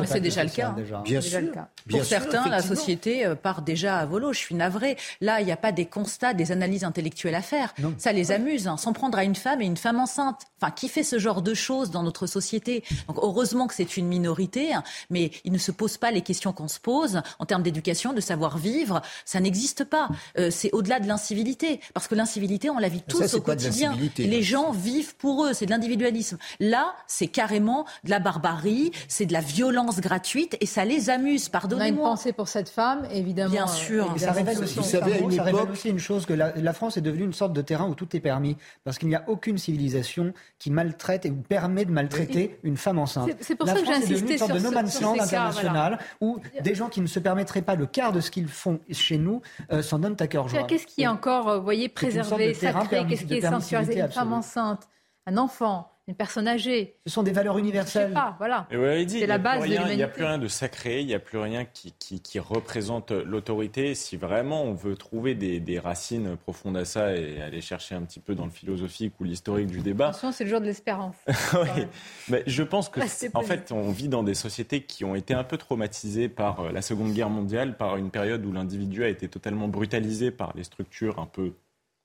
[0.07, 0.74] C'est déjà le cas.
[1.05, 1.40] Bien sûr.
[1.88, 4.32] Pour certains, la société euh, part déjà à volo.
[4.32, 4.96] Je suis navrée.
[5.20, 7.72] Là, il n'y a pas des constats, des analyses intellectuelles à faire.
[7.98, 8.66] Ça les amuse.
[8.66, 8.76] Hein.
[8.76, 10.40] S'en prendre à une femme et une femme enceinte.
[10.61, 12.82] Enfin, qui fait ce genre de choses dans notre société?
[13.07, 16.52] Donc, heureusement que c'est une minorité, hein, mais il ne se pose pas les questions
[16.52, 19.00] qu'on se pose en termes d'éducation, de savoir-vivre.
[19.24, 20.09] Ça n'existe pas.
[20.38, 21.80] Euh, c'est au-delà de l'incivilité.
[21.92, 23.96] Parce que l'incivilité, on la vit tous au quotidien.
[24.18, 25.52] Les gens vivent pour eux.
[25.52, 26.38] C'est de l'individualisme.
[26.59, 31.51] Là, c'est carrément de la barbarie, c'est de la violence gratuite et ça les amuse.
[31.51, 32.05] Pardonnez-moi.
[32.05, 33.51] On a une pensée pour cette femme, évidemment.
[33.51, 34.14] Bien sûr.
[34.16, 37.53] ça révèle aussi, ça révèle aussi une chose que la, France est devenue une sorte
[37.53, 41.30] de terrain où tout est permis parce qu'il n'y a aucune civilisation qui maltraite et
[41.30, 43.30] permet de maltraiter une femme enceinte.
[43.40, 46.74] C'est pour ça que j'ai insisté une sorte de no man's land international où des
[46.74, 49.82] gens qui ne se permettraient pas le quart de ce qu'ils font chez nous euh,
[49.82, 50.62] s'en donnent à cœur joie.
[50.62, 53.05] Qu'est-ce qui est encore, euh, vous voyez, préservé, sacré?
[53.07, 54.01] Qu'est-ce qui est sanctuarisé?
[54.01, 54.88] Une femme enceinte,
[55.26, 56.96] un enfant une personne âgée.
[57.07, 58.12] Ce sont des valeurs universelles.
[58.12, 58.66] Pas, voilà.
[59.09, 59.92] C'est la base de l'humanité.
[59.92, 63.11] Il n'y a plus rien de sacré, il n'y a plus rien qui, qui, représente
[63.11, 63.94] l'autorité.
[63.94, 68.02] Si vraiment on veut trouver des, des, racines profondes à ça et aller chercher un
[68.02, 70.09] petit peu dans le philosophique ou l'historique du débat.
[70.09, 71.16] Attention, c'est le jour de l'espérance.
[71.55, 71.86] oui.
[72.28, 73.00] Mais je pense que,
[73.34, 76.72] en fait, on vit dans des sociétés qui ont été un peu traumatisées par euh,
[76.72, 80.64] la Seconde Guerre mondiale, par une période où l'individu a été totalement brutalisé par les
[80.64, 81.55] structures un peu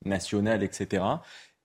[0.04, 1.04] nationales, etc.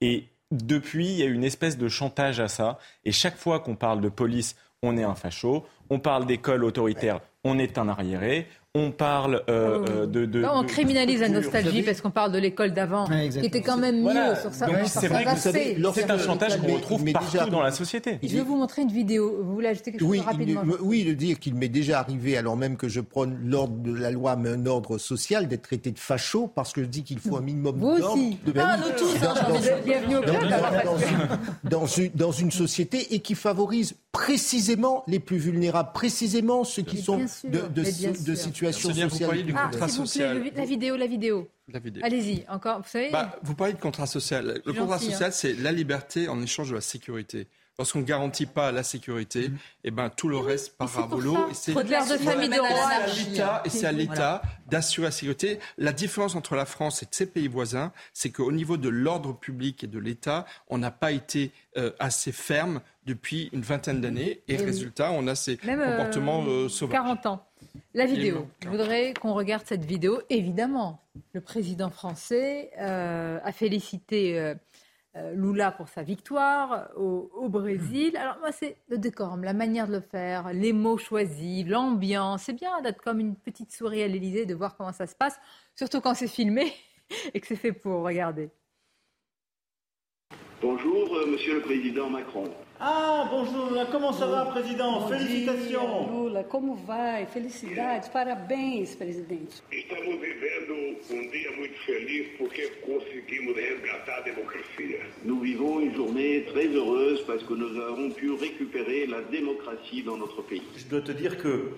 [0.01, 2.77] Et depuis, il y a une espèce de chantage à ça.
[3.03, 5.65] Et chaque fois qu'on parle de police, on est un facho.
[5.89, 9.89] On parle d'école autoritaire, on est un arriéré on parle euh, oh.
[9.89, 13.61] euh, de, de, On criminalise la nostalgie parce qu'on parle de l'école d'avant, qui était
[13.61, 14.67] quand même mieux sur ça.
[14.85, 18.19] C'est vrai que c'est un chantage qu'on retrouve partout dans la société.
[18.21, 19.39] Je vais vous montrer une vidéo.
[19.41, 20.61] Vous voulez ajouter quelque chose rapidement?
[20.81, 24.11] Oui, de dire qu'il m'est déjà arrivé, alors même que je prône l'ordre de la
[24.11, 27.37] loi, mais un ordre social, d'être traité de facho parce que je dis qu'il faut
[27.37, 27.95] un minimum d'ordre.
[27.95, 28.37] Vous aussi.
[28.57, 29.15] Ah, nous tous.
[29.85, 32.11] Bienvenue au club.
[32.15, 38.35] Dans une société et qui favorise précisément les plus vulnérables, précisément ceux qui sont de
[38.35, 39.29] situations situation sociale.
[39.29, 40.51] Vous parliez du contrat social.
[40.55, 41.49] la vidéo, la vidéo.
[42.01, 42.79] Allez-y, encore.
[42.79, 43.09] Vous savez.
[43.11, 44.61] Bah, vous parlez de contrat social.
[44.65, 45.31] Le contrat social, hein.
[45.31, 47.47] c'est la liberté en échange de la sécurité.
[47.77, 49.53] Lorsqu'on ne garantit pas la sécurité, mm-hmm.
[49.53, 51.35] et eh ben, tout le reste part à volo.
[51.51, 53.61] C'est de famille de roi.
[53.65, 55.59] Et c'est à l'État d'assurer la sécurité.
[55.77, 59.83] La différence entre la France et ses pays voisins, c'est qu'au niveau de l'ordre public
[59.83, 64.41] et de l'État, on n'a pas été euh, assez ferme depuis une vingtaine d'années.
[64.47, 66.93] Et, résultat, on a ces comportements euh, sauvages.
[66.93, 67.45] 40 ans.
[67.93, 68.47] La vidéo.
[68.61, 70.21] Je voudrais qu'on regarde cette vidéo.
[70.29, 71.01] Évidemment,
[71.33, 74.55] le président français euh, a félicité
[75.17, 78.17] euh, Lula pour sa victoire au, Brésil.
[78.17, 82.43] Alors moi, c'est le décorum, la manière de le faire, les mots choisis, l'ambiance.
[82.43, 85.39] C'est bien d'être comme une petite souris à l'Élysée, de voir comment ça se passe,
[85.75, 86.73] surtout quand c'est filmé
[87.33, 88.49] et que c'est fait pour regarder.
[90.61, 92.49] Bonjour, euh, Monsieur le Président Macron.
[92.77, 94.99] Ah, bonjour, comment ça va, Président?
[94.99, 96.03] Bom Felicitations.
[96.03, 97.25] Dia, Lula, como vai?
[97.25, 99.63] Felicidades, parabéns, presidente.
[99.71, 100.73] Estamos vivendo
[101.09, 104.97] um dia muito feliz porque conseguimos resgatar a démocratie.
[105.23, 110.17] Nous vivons une journée très heureuse parce que nous avons pu récupérer la démocratie dans
[110.17, 110.63] notre pays.
[110.75, 111.71] Je dois te dire que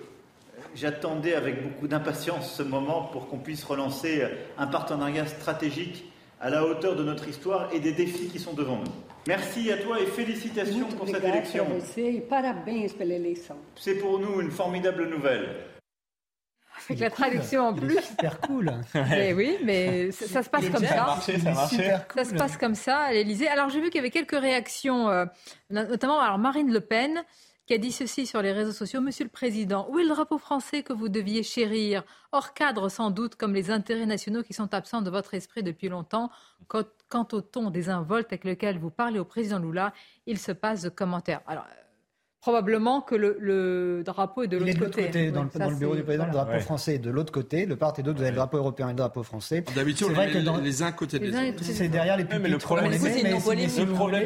[0.74, 4.24] j'attendais avec beaucoup d'impatience ce moment pour qu'on puisse relancer
[4.58, 6.04] un partenariat stratégique
[6.40, 9.07] à la hauteur de notre histoire et des défis qui sont devant nous.
[9.26, 11.66] Merci à toi et félicitations pour cette élection.
[13.76, 15.56] C'est pour nous une formidable nouvelle.
[16.88, 18.00] Avec la traduction en plus.
[18.00, 18.72] Super cool.
[18.94, 21.18] Mais oui, mais ça, se passe comme ça.
[21.20, 23.48] Ça, se passe comme ça à l'Elysée.
[23.48, 25.26] Alors j'ai vu qu'il y avait quelques réactions, euh,
[25.70, 27.24] notamment alors Marine Le Pen
[27.68, 29.02] qui a dit ceci sur les réseaux sociaux.
[29.02, 32.02] Monsieur le Président, où est le drapeau français que vous deviez chérir?
[32.32, 35.90] Hors cadre sans doute, comme les intérêts nationaux qui sont absents de votre esprit depuis
[35.90, 36.30] longtemps.
[37.08, 39.92] Quant au ton désinvolte avec lequel vous parlez au président Lula,
[40.26, 41.40] il se passe de commentaires.
[41.46, 41.64] Alors,
[42.40, 45.06] probablement que le, drapeau est de l'autre côté.
[45.06, 45.30] côté.
[45.30, 47.66] Dans, le, bureau du président, le drapeau français est de l'autre côté.
[47.66, 49.64] De part et d'autre, vous avez le drapeau européen et le drapeau français.
[49.74, 50.58] D'habitude, les, dans...
[50.58, 51.62] les uns côté des autres.
[51.62, 52.42] C'est derrière les pupitres.
[52.42, 52.92] mais le problème,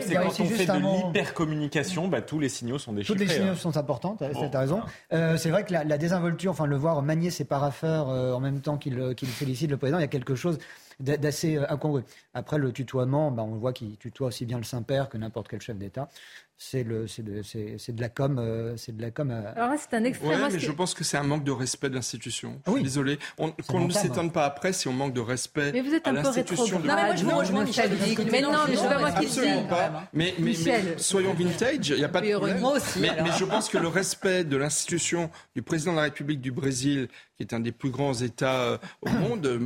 [0.00, 3.14] c'est quand on fait de l'hypercommunication, bah, tous les signaux sont déchiffrés.
[3.14, 3.56] Tous les signaux hein.
[3.56, 4.82] sont importants, tu as, raison.
[5.12, 8.60] Euh, c'est vrai que la, désinvolture, enfin le voir manier ses parapheurs euh, en même
[8.60, 10.58] temps qu'il félicite le président, il y a quelque chose
[11.00, 12.02] d'assez euh, incongru.
[12.34, 15.60] Après, le tutoiement, bah, on voit qu'il tutoie aussi bien le Saint-Père que n'importe quel
[15.60, 16.08] chef d'État
[16.56, 18.38] c'est de, de, la com.
[18.38, 19.30] Euh, c'est de la com.
[19.30, 20.30] Alors c'est un extrême.
[20.30, 22.60] Ouais, mais je pense que c'est un manque de respect de l'institution.
[22.66, 22.82] Oui.
[22.82, 23.18] Désolé.
[23.38, 26.16] On, qu'on ne s'étonne pas après si on manque de respect mais vous êtes un
[26.16, 26.78] à l'institution.
[26.78, 26.86] De...
[26.86, 27.90] Non, mais moi je vous rejoins, Michel.
[28.30, 30.08] Mais non, mais je pas moi qui Absolument pas.
[30.12, 30.54] Mais, mais,
[30.98, 32.60] soyons vintage, il n'y a pas de problème.
[32.60, 36.02] Moi aussi, mais, mais je pense que le respect de l'institution du président de la
[36.04, 39.58] République du Brésil, qui est un des plus grands États euh, au monde, euh,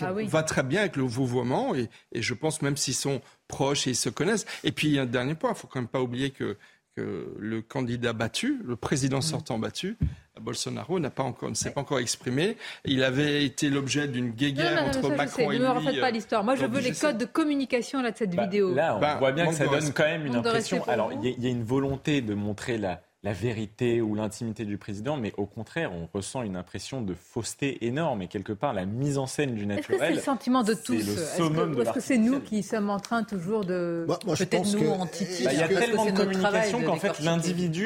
[0.00, 1.74] ah va très bien avec le vouvoiement.
[1.74, 4.46] Et, et je pense même s'ils sont proches et ils se connaissent.
[4.64, 6.56] Et puis, un dernier point, il faut quand même pas oublier que,
[6.98, 9.22] le candidat battu, le président mm.
[9.22, 9.98] sortant battu,
[10.40, 12.56] Bolsonaro n'a pas encore, ne s'est pas encore exprimé.
[12.86, 15.62] Il avait été l'objet d'une guéguerre entre Macron et lui.
[15.62, 16.44] Ne me refaites pas l'histoire.
[16.44, 18.74] Moi, je veux les codes de communication là, de cette bah, vidéo.
[18.74, 20.82] Là, on bah, voit bien que ça donne quand même une impression.
[20.88, 25.16] Alors, il y, a une volonté de montrer la, la vérité ou l'intimité du président,
[25.16, 29.18] mais au contraire, on ressent une impression de fausseté énorme et quelque part la mise
[29.18, 29.98] en scène du naturel.
[29.98, 33.24] Est-ce que c'est le sentiment de tous Est-ce que c'est nous qui sommes en train
[33.24, 35.08] toujours de peut-être nous en
[35.40, 37.84] Il y a tellement de communication qu'en fait l'individu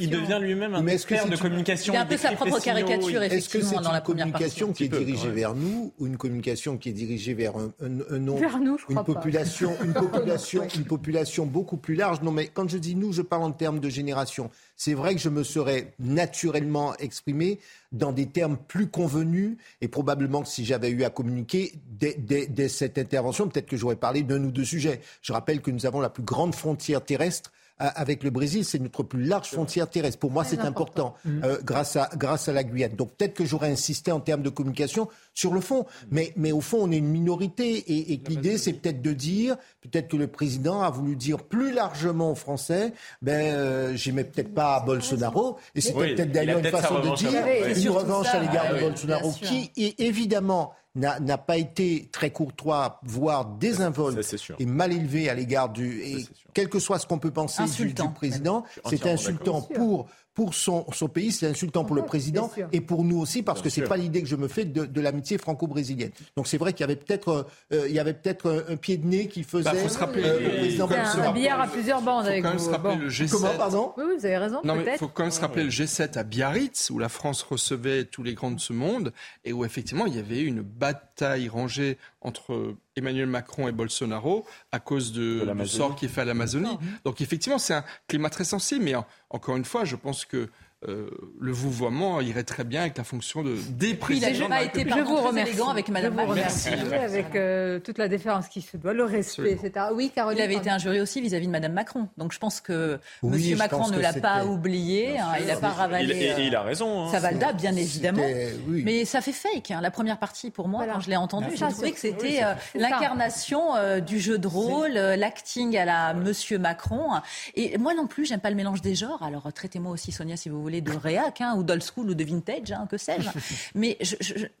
[0.00, 1.94] il devient lui-même un expert de communication.
[1.94, 3.98] Il a un peu sa propre caricature effectivement dans la.
[3.98, 6.92] Est-ce que c'est une communication qui est dirigée vers nous ou une communication qui est
[6.92, 8.40] dirigée vers un nom,
[8.88, 13.12] une population, une population, une population beaucoup plus large Non, mais quand je dis nous,
[13.12, 14.50] je parle en termes de génération.
[14.76, 17.60] C'est vrai que je me serais naturellement exprimé
[17.92, 22.98] dans des termes plus convenus et probablement que si j'avais eu à communiquer dès, cette
[22.98, 25.00] intervention, peut-être que j'aurais parlé d'un ou deux sujets.
[25.22, 29.02] Je rappelle que nous avons la plus grande frontière terrestre avec le Brésil, c'est notre
[29.02, 30.18] plus large frontière terrestre.
[30.18, 32.94] Pour moi, c'est important, euh, grâce, à, grâce à la Guyane.
[32.94, 35.84] Donc peut-être que j'aurais insisté en termes de communication sur le fond.
[36.10, 37.76] Mais, mais au fond, on est une minorité.
[37.76, 41.72] Et, et l'idée, c'est peut-être de dire, peut-être que le président a voulu dire plus
[41.72, 45.58] largement aux Français, ben, euh, j'aimais peut-être pas Bolsonaro.
[45.74, 47.42] Et c'était peut-être d'ailleurs une façon de dire,
[47.76, 53.46] une revanche à l'égard de Bolsonaro, qui est évidemment n'a pas été très courtois, voire
[53.46, 56.02] désinvolte et mal élevé à l'égard du.
[56.02, 60.54] Et quel que soit ce qu'on peut penser du, du, président, c'est insultant pour pour
[60.54, 63.82] son, son pays, c'est insultant pour le président et pour nous aussi parce que c'est
[63.82, 66.10] pas l'idée que je me fais de, de l'amitié franco-brésilienne.
[66.36, 69.06] Donc c'est vrai qu'il y avait peut-être euh, il y avait peut-être un, pied de
[69.06, 72.02] nez qui faisait bah, faut se rappeler, euh, le président un, un billard à plusieurs
[72.02, 72.58] bandes avec vous.
[72.58, 73.30] Se rappeler le G7.
[73.30, 74.60] Comment pardon Oui, vous avez raison.
[74.64, 77.42] Non mais il faut quand même se rappeler le G7 à Biarritz où la France
[77.42, 79.12] recevait tous les grands de ce monde
[79.44, 84.78] et où effectivement il y avait une bataille rangée entre Emmanuel Macron et Bolsonaro à
[84.78, 86.78] cause de, du sort qui est fait à l'Amazonie.
[87.04, 88.94] Donc effectivement, c'est un climat très sensible, mais
[89.30, 90.48] encore une fois, je pense que
[90.86, 91.08] euh,
[91.40, 93.56] le vouvoiement irait très bien avec la fonction de.
[93.80, 95.60] Il n'a pas été je vous remercie.
[95.70, 96.68] avec Madame Merci.
[96.68, 99.86] Avec euh, toute la déférence qui se doit, le respect, etc.
[99.94, 100.38] Oui, Caroline.
[100.38, 102.08] Il avait été injurié aussi vis-à-vis de Madame Macron.
[102.18, 105.18] Donc je pense que Monsieur Macron ne l'a pas oublié.
[105.18, 106.14] Hein, il n'a pas ravalé.
[106.14, 107.06] Et, il a raison.
[107.06, 107.10] Hein.
[107.10, 108.24] Savalda, bien évidemment.
[108.68, 109.70] Mais ça fait fake.
[109.70, 109.80] Hein.
[109.80, 112.42] La première partie, pour moi, quand je l'ai entendue, j'ai trouvé que c'était
[112.74, 117.20] l'incarnation du jeu de rôle, l'acting à la Monsieur Macron.
[117.54, 119.22] Et moi non plus, j'aime pas le mélange des genres.
[119.22, 122.24] Alors traitez-moi aussi, Sonia, si vous voulez de réac hein, ou d'old school ou de
[122.24, 123.28] vintage, hein, que sais-je.
[123.74, 123.98] Mais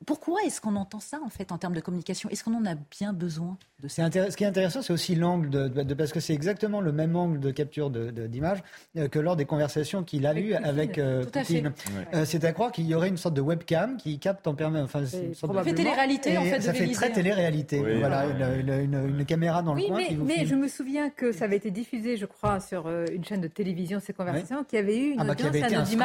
[0.06, 2.28] pourquoi est-ce qu'on entend ça en fait en termes de communication?
[2.30, 4.08] Est-ce qu'on en a bien besoin de ça?
[4.10, 7.40] Ce qui est intéressant, c'est aussi l'angle de, parce que c'est exactement le même angle
[7.40, 8.62] de capture d'image
[8.96, 11.72] euh, que lors des conversations qu'il a eues avec euh, Poutine.
[12.14, 14.90] Euh, c'est à croire qu'il y aurait une sorte de webcam qui capte en permanence.
[14.94, 16.60] Enfin, une sorte fait télé-réalité en fait.
[16.60, 17.82] Ça fait très télé-réalité.
[17.98, 19.96] Voilà, une, caméra dans le coin.
[19.96, 22.90] Mais, qui vous mais je me souviens que ça avait été diffusé, je crois, sur
[22.90, 25.52] une chaîne de télévision ces conversations, qui avait eu une ah bah, audience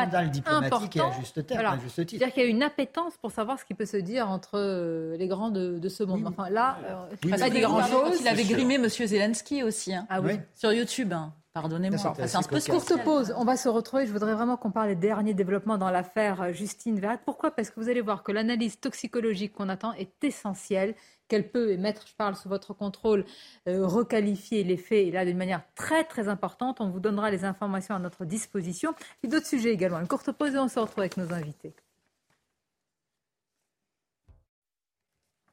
[0.01, 2.09] scandale diplomatique et à juste, terme, à juste titre.
[2.11, 5.17] C'est-à-dire qu'il y a une appétence pour savoir ce qui peut se dire entre euh,
[5.17, 6.23] les grands de, de ce monde.
[6.25, 8.19] Enfin là, euh, oui, pas dit grand-chose.
[8.21, 8.87] Il avait grimé M.
[8.87, 10.05] Zelensky aussi, hein.
[10.09, 10.39] ah, oui.
[10.55, 11.13] sur YouTube.
[11.13, 11.33] Hein.
[11.53, 12.15] Pardonnez-moi.
[12.25, 13.33] C'est un peu courte pause.
[13.35, 14.05] On va se retrouver.
[14.05, 17.17] Je voudrais vraiment qu'on parle des derniers développements dans l'affaire euh, Justine Verrat.
[17.17, 17.51] Pourquoi?
[17.51, 20.95] Parce que vous allez voir que l'analyse toxicologique qu'on attend est essentielle
[21.29, 23.23] qu'elle peut, émettre, je parle sous votre contrôle,
[23.67, 26.81] euh, requalifier les faits, et là d'une manière très très importante.
[26.81, 28.93] On vous donnera les informations à notre disposition.
[29.23, 29.99] Et d'autres sujets également.
[29.99, 31.73] Une courte pause et on se retrouve avec nos invités.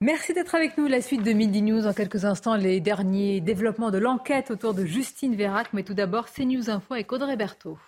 [0.00, 0.88] Merci d'être avec nous.
[0.88, 1.86] La suite de Midi News.
[1.86, 5.68] En quelques instants, les derniers développements de l'enquête autour de Justine Vérac.
[5.72, 7.78] Mais tout d'abord, CNews Info avec Audrey Berthaud.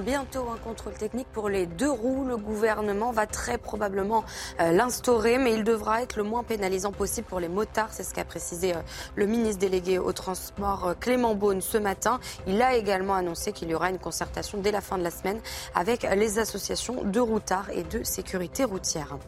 [0.00, 2.24] Bientôt un contrôle technique pour les deux roues.
[2.24, 4.24] Le gouvernement va très probablement
[4.58, 7.90] euh, l'instaurer, mais il devra être le moins pénalisant possible pour les motards.
[7.92, 8.80] C'est ce qu'a précisé euh,
[9.16, 12.20] le ministre délégué au transport euh, Clément Beaune ce matin.
[12.46, 15.40] Il a également annoncé qu'il y aura une concertation dès la fin de la semaine
[15.74, 19.18] avec les associations de routards et de sécurité routière.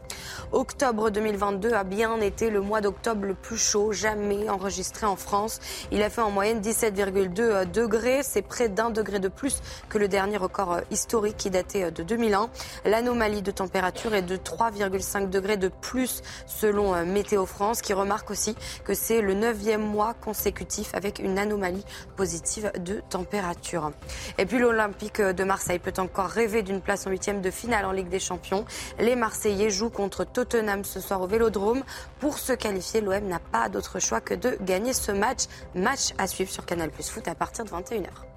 [0.50, 5.60] Octobre 2022 a bien été le mois d'octobre le plus chaud jamais enregistré en France.
[5.92, 8.22] Il a fait en moyenne 17,2 degrés.
[8.22, 9.60] C'est près d'un degré de plus
[9.90, 12.48] que le dernier record euh, historique qui datait euh, de 2001.
[12.84, 18.30] L'anomalie de température est de 3,5 degrés de plus selon euh, Météo France, qui remarque
[18.30, 21.84] aussi que c'est le neuvième mois consécutif avec une anomalie
[22.16, 23.90] positive de température.
[24.38, 27.92] Et puis l'Olympique de Marseille peut encore rêver d'une place en huitième de finale en
[27.92, 28.64] Ligue des Champions.
[28.98, 31.82] Les Marseillais jouent contre Tottenham ce soir au Vélodrome.
[32.20, 35.44] Pour se qualifier, l'OM n'a pas d'autre choix que de gagner ce match.
[35.74, 38.33] Match à suivre sur Canal Plus Foot à partir de 21h.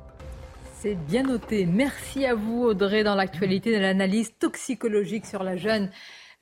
[0.80, 1.66] C'est bien noté.
[1.66, 5.90] Merci à vous, Audrey, dans l'actualité de l'analyse toxicologique sur la jeune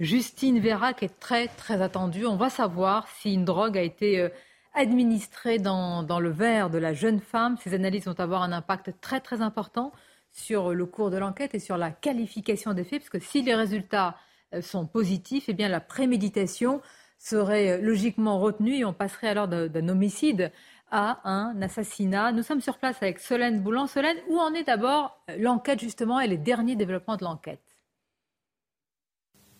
[0.02, 2.26] Justine Vera, qui est très, très attendue.
[2.26, 4.28] On va savoir si une drogue a été euh,
[4.74, 7.56] administrée dans, dans le verre de la jeune femme.
[7.64, 9.94] Ces analyses vont avoir un impact très, très important
[10.34, 13.56] sur le cours de l'enquête et sur la qualification des faits, parce que si les
[13.56, 14.18] résultats
[14.54, 16.82] euh, sont positifs, eh bien la préméditation
[17.18, 20.52] serait euh, logiquement retenue et on passerait alors d'un homicide
[20.96, 22.32] un assassinat.
[22.32, 23.88] Nous sommes sur place avec Solène Boulan.
[23.88, 27.65] Solène, où en est d'abord l'enquête justement et les derniers développements de l'enquête?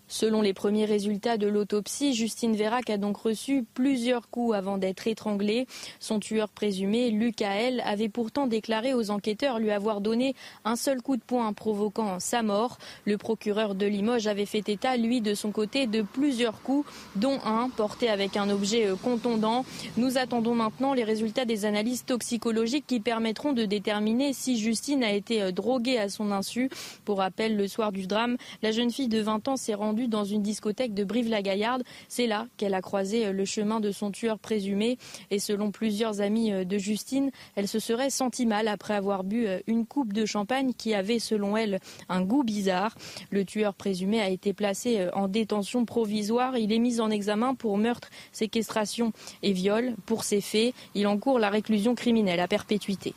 [0.08, 5.08] Selon les premiers résultats de l'autopsie, Justine Vérac a donc reçu plusieurs coups avant d'être
[5.08, 5.66] étranglée.
[6.00, 11.18] Son tueur présumé, Lucael, avait pourtant déclaré aux enquêteurs lui avoir donné un seul coup
[11.18, 12.78] de poing provoquant sa mort.
[13.06, 17.40] Le procureur de Limoges avait fait état, lui, de son côté, de plusieurs coups, dont
[17.44, 19.66] un porté avec un objet euh, contondant.
[19.98, 25.12] Nous attendons maintenant les résultats des analyses toxicologiques qui permettront de déterminer si Justine a
[25.12, 26.70] été euh, droguée à son insu.
[27.06, 30.26] Pour rappel, le soir du drame, la jeune fille de 20 ans s'est rendue dans
[30.26, 31.84] une discothèque de Brive-la-Gaillarde.
[32.08, 34.98] C'est là qu'elle a croisé euh, le chemin de son tueur présumé.
[35.32, 39.48] Et selon plusieurs amis euh, de Justine, elle se serait sentie mal après avoir bu
[39.48, 41.80] euh, une coupe de champagne qui avait, selon elle,
[42.10, 42.96] un goût bizarre.
[43.32, 46.58] Le tueur présumé a été placé en détention provisoire.
[46.58, 49.96] Il est mis en examen pour meurtre, séquestration et viol.
[50.06, 53.14] Pour ces faits, il encourt la réclusion criminelle à perpétuité.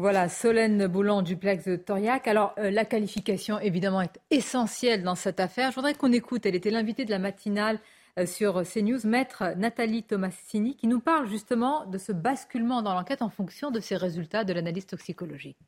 [0.00, 2.26] Voilà, Solène Boulan du Plex de Toriac.
[2.26, 5.72] Alors, euh, la qualification, évidemment, est essentielle dans cette affaire.
[5.72, 7.78] Je voudrais qu'on écoute, elle était l'invitée de la matinale
[8.18, 13.20] euh, sur CNews, maître Nathalie Tomassini, qui nous parle justement de ce basculement dans l'enquête
[13.20, 15.58] en fonction de ces résultats de l'analyse toxicologique.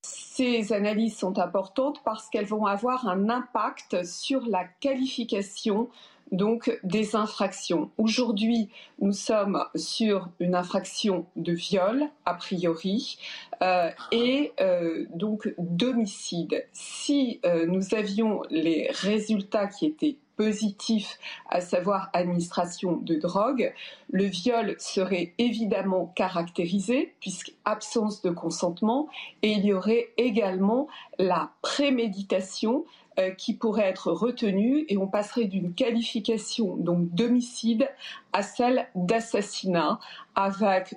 [0.00, 5.90] Ces analyses sont importantes parce qu'elles vont avoir un impact sur la qualification
[6.32, 7.90] donc des infractions.
[7.98, 8.68] Aujourd'hui,
[9.00, 13.18] nous sommes sur une infraction de viol, a priori,
[13.62, 16.66] euh, et euh, donc d'homicide.
[16.72, 21.18] Si euh, nous avions les résultats qui étaient positif,
[21.50, 23.74] à savoir administration de drogue,
[24.08, 29.08] le viol serait évidemment caractérisé, puisque absence de consentement,
[29.42, 30.86] et il y aurait également
[31.18, 32.84] la préméditation
[33.18, 37.88] euh, qui pourrait être retenue, et on passerait d'une qualification donc d'homicide
[38.32, 39.98] à celle d'assassinat,
[40.36, 40.94] avec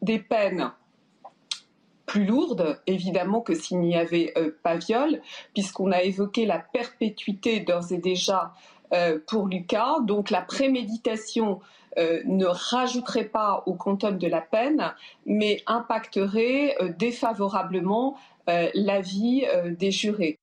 [0.00, 0.72] des peines
[2.04, 5.20] plus lourde, évidemment, que s'il n'y avait euh, pas viol,
[5.54, 8.54] puisqu'on a évoqué la perpétuité d'ores et déjà
[8.92, 10.00] euh, pour Lucas.
[10.02, 11.60] Donc la préméditation
[11.96, 14.94] ne rajouterait pas au quantum de la peine,
[15.26, 19.44] mais impacterait défavorablement la vie
[19.78, 20.38] des jurés.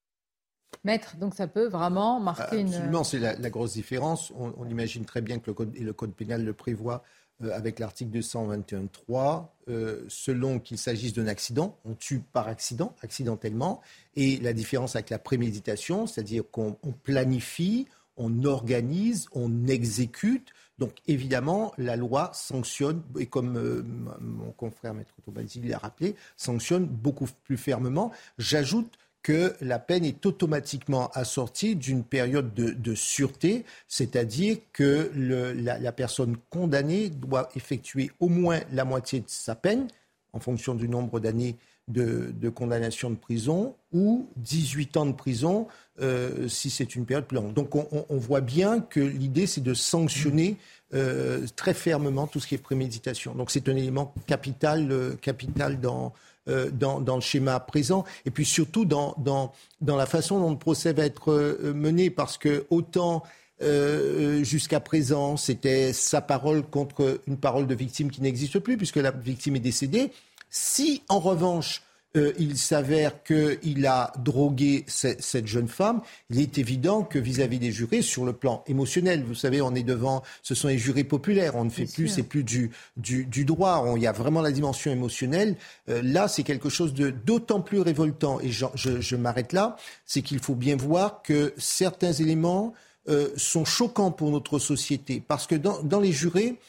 [0.84, 2.74] Maître, donc ça peut vraiment marquer une...
[2.74, 4.32] Absolument, c'est la, grosse différence.
[4.38, 7.04] On, imagine très bien que le code, pénal le prévoit,
[7.44, 13.82] euh, avec l'article 221.3, euh, selon qu'il s'agisse d'un accident, on tue par accident, accidentellement,
[14.16, 20.50] et la différence avec la préméditation, c'est-à-dire qu'on planifie, on organise, on exécute.
[20.78, 23.84] Donc évidemment, la loi sanctionne, et comme euh,
[24.22, 28.12] mon confrère Maître Tobalzi l'a rappelé, sanctionne beaucoup plus fermement.
[28.38, 36.38] J'ajoute que la peine est automatiquement assortie d'une période de, sûreté, c'est-à-dire que la, personne
[36.49, 39.88] condamnée doit effectuer au moins la moitié de sa peine,
[40.34, 41.57] en fonction du nombre d'années
[41.88, 45.67] de, condamnation de prison, ou 18 ans de prison
[46.01, 47.53] euh, si c'est une période plus longue.
[47.53, 50.57] Donc on, voit bien que l'idée, c'est de sanctionner
[50.93, 53.36] euh, très fermement tout ce qui est préméditation.
[53.36, 56.13] Donc c'est un élément capital, euh, capital dans
[56.50, 60.58] euh, dans, le schéma présent, et puis surtout dans, dans, dans la façon dont le
[60.58, 63.24] procès va être euh, mené, parce que autant
[63.62, 68.97] euh, jusqu'à présent, c'était sa parole contre une parole de victime qui n'existe plus, puisque
[68.97, 70.12] la victime est décédée.
[70.50, 71.84] Si, en revanche,
[72.18, 76.01] euh, il s'avère qu'il a drogué cette, jeune femme,
[76.32, 79.84] il est évident que vis-à-vis des jurés, sur le plan émotionnel, vous savez, on est
[79.84, 83.86] devant, ce sont les jurés populaires, on ne fait plus, c'est plus du, du, droit,
[83.95, 85.55] il y a vraiment la dimension émotionnelle.
[85.89, 90.24] Euh, là, c'est quelque chose de d'autant plus révoltant, et je, je, m'arrête là, c'est
[90.24, 92.74] qu'il faut bien voir que certains éléments
[93.07, 96.60] euh, sont choquants pour notre société, parce que dans, dans les jurés,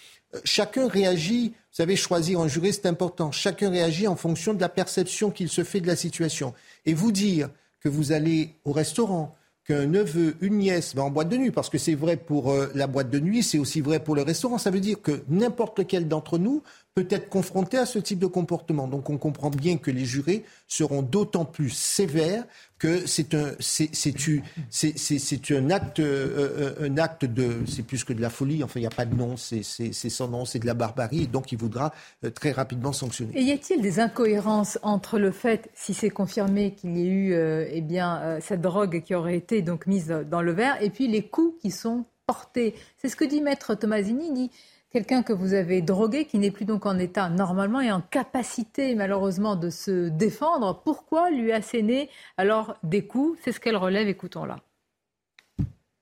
[0.44, 3.32] chacun réagit, vous savez, choisir un juré, c'est important.
[3.32, 6.54] Chacun réagit en fonction de la perception qu'il se fait de la situation.
[6.86, 7.48] Et vous dire
[7.80, 11.68] que vous allez au restaurant, qu'un neveu, une nièce va en boîte de nuit, parce
[11.68, 14.58] que c'est vrai pour euh, la boîte de nuit, c'est aussi vrai pour le restaurant.
[14.58, 16.62] Ça veut dire que n'importe lequel d'entre nous
[17.02, 18.88] peut être confronté à ce type de comportement.
[18.88, 22.44] Donc on comprend bien que les jurés seront d'autant plus sévères
[22.80, 28.14] que c'est un, c'est, c'est, un acte, euh, euh, un acte de, c'est plus que
[28.14, 28.64] de la folie.
[28.64, 31.26] Enfin, il n'y a pas de nom, c'est, sans nom, c'est de la barbarie.
[31.26, 31.92] donc, il voudra
[32.24, 33.38] euh, très rapidement sanctionner.
[33.38, 37.34] Et y a-t-il des incohérences entre le fait, si c'est confirmé qu'il y ait eu,
[37.70, 41.22] eh bien, cette drogue qui aurait été donc mise dans le verre, et puis les
[41.22, 42.74] coups qui sont portés?
[42.96, 44.28] C'est ce que dit Maître Tomasini.
[44.28, 44.50] Il dit
[44.90, 48.94] quelqu'un que vous avez drogué, qui n'est plus donc en état normalement et en capacité
[48.94, 53.38] malheureusement de se défendre, pourquoi lui asséner alors des coups?
[53.42, 54.58] C'est ce qu'elle relève, écoutons-la.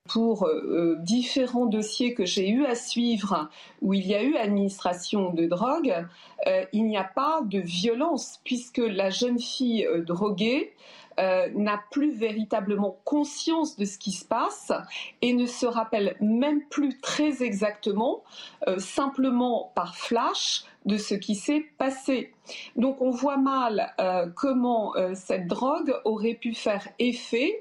[0.09, 3.51] Pour euh, différents dossiers que j'ai eu à suivre
[3.83, 6.07] où il y a eu administration de drogue,
[6.47, 10.73] euh, il n'y a pas de violence puisque la jeune fille euh, droguée
[11.19, 14.73] euh, n'a plus véritablement conscience de ce qui se passe
[15.21, 18.23] et ne se rappelle même plus très exactement,
[18.69, 22.33] euh, simplement par flash, de ce qui s'est passé.
[22.77, 27.61] Donc on voit mal euh, comment cette drogue aurait pu faire effet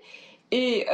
[0.52, 0.86] et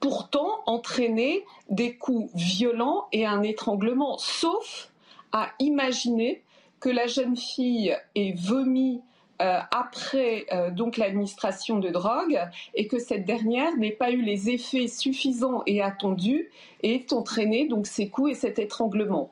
[0.00, 4.90] pourtant entraîner des coups violents et un étranglement, sauf
[5.32, 6.42] à imaginer
[6.80, 9.00] que la jeune fille ait vomi
[9.42, 12.38] euh, après euh, donc l'administration de drogue
[12.74, 16.50] et que cette dernière n'ait pas eu les effets suffisants et attendus
[16.82, 19.30] et ait entraîné donc ces coups et cet étranglement.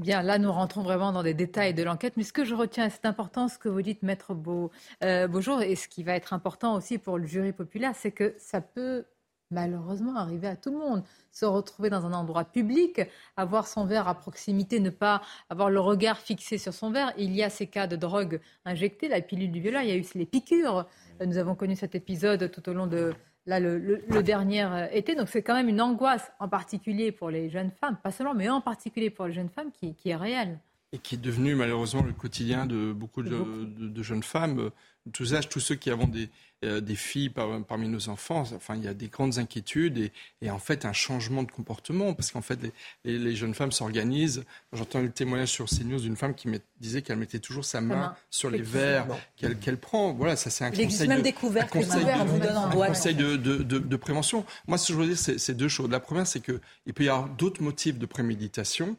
[0.00, 2.14] Bien, là, nous rentrons vraiment dans des détails de l'enquête.
[2.16, 4.70] Mais ce que je retiens, c'est important ce que vous dites, Maître Beau,
[5.04, 8.34] euh, Beaujour, et ce qui va être important aussi pour le jury populaire, c'est que
[8.38, 9.04] ça peut
[9.50, 11.02] malheureusement arriver à tout le monde.
[11.30, 13.00] Se retrouver dans un endroit public,
[13.36, 17.12] avoir son verre à proximité, ne pas avoir le regard fixé sur son verre.
[17.18, 19.96] Il y a ces cas de drogue injectée, la pilule du violeur, il y a
[19.96, 20.86] eu les piqûres.
[21.24, 23.12] Nous avons connu cet épisode tout au long de
[23.46, 25.14] là, le, dernier euh, été.
[25.14, 28.48] Donc c'est quand même une angoisse, en particulier pour les jeunes femmes, pas seulement, mais
[28.48, 30.58] en particulier pour les jeunes femmes, qui, qui est réelle.
[30.92, 34.70] et qui est devenu malheureusement le quotidien de beaucoup de, de jeunes femmes
[35.12, 36.28] tous âges, tous ceux qui avons des,
[36.62, 40.50] euh, des filles parmi nos enfants, enfin, il y a des grandes inquiétudes et, et
[40.50, 42.58] en fait un changement de comportement parce qu'en fait
[43.04, 44.44] les, les, jeunes femmes s'organisent.
[44.74, 46.48] J'entends le témoignage sur CNews d'une femme qui
[46.78, 50.12] disait qu'elle mettait toujours sa main, sur les verres qu'elle prend.
[50.12, 51.22] Voilà, ça c'est un, conseil de, un
[51.64, 54.44] conseil, de, conseil de, de, prévention.
[54.66, 55.88] Moi, ce que je veux dire, c'est deux choses.
[55.88, 58.98] La première, c'est qu'il peut y avoir d'autres motifs de préméditation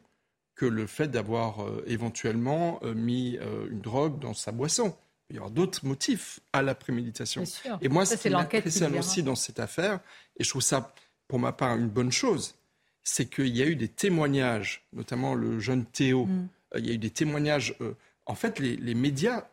[0.56, 3.38] que le fait d'avoir euh, éventuellement euh, mis
[3.70, 4.96] une drogue dans sa boisson
[5.32, 7.44] il y aura d'autres motifs à la préméditation.
[7.82, 10.00] Et moi, ce qui m'impressionne aussi dans cette affaire,
[10.38, 10.94] et je trouve ça,
[11.28, 12.56] pour ma part, une bonne chose,
[13.04, 16.48] c'est qu'il y a eu des témoignages, notamment le jeune Théo, mm.
[16.76, 17.76] euh, il y a eu des témoignages.
[17.82, 19.46] Euh, en fait, les, médias,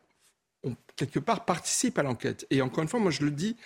[0.65, 2.47] ont, quelque part, participent à l'enquête.
[2.51, 3.57] Et encore une fois, moi, je le dis,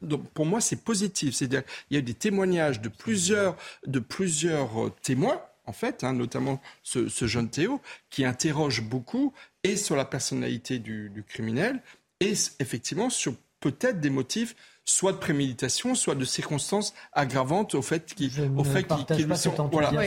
[0.00, 1.34] donc pour moi, c'est positif.
[1.34, 3.56] C'est-à-dire, il y a eu des témoignages de plusieurs,
[3.86, 9.76] de plusieurs euh, témoins en fait, hein, notamment ce, jeune Théo, qui interroge beaucoup et
[9.76, 11.82] sur la personnalité du, du criminel
[12.20, 14.56] et effectivement sur peut-être des motifs
[14.88, 19.52] soit de préméditation, soit de circonstances aggravantes au fait qu'il au fait qu'il sont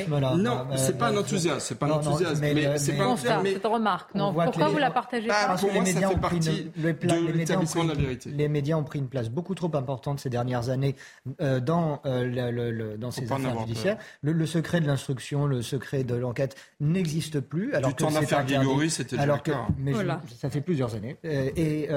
[0.07, 0.35] voilà.
[0.35, 3.65] Non, c'est pas un enthousiasme, c'est pas un enthousiasme, mais, c'est pas un mais cette
[3.65, 4.13] remarque.
[4.15, 7.95] Non, pourquoi vous la partagez pas Pour moi, ça fait partie de l'établissement de la
[7.95, 8.31] vérité.
[8.31, 10.95] Les médias ont pris une place beaucoup trop importante ces dernières années
[11.41, 13.97] euh, dans euh, dans ces affaires judiciaires.
[14.21, 17.73] Le secret de l'instruction, le secret de l'enquête n'existe plus.
[17.75, 19.93] Alors que c'est Grégory, c'était alors que mais
[20.39, 21.87] ça fait plusieurs années euh, et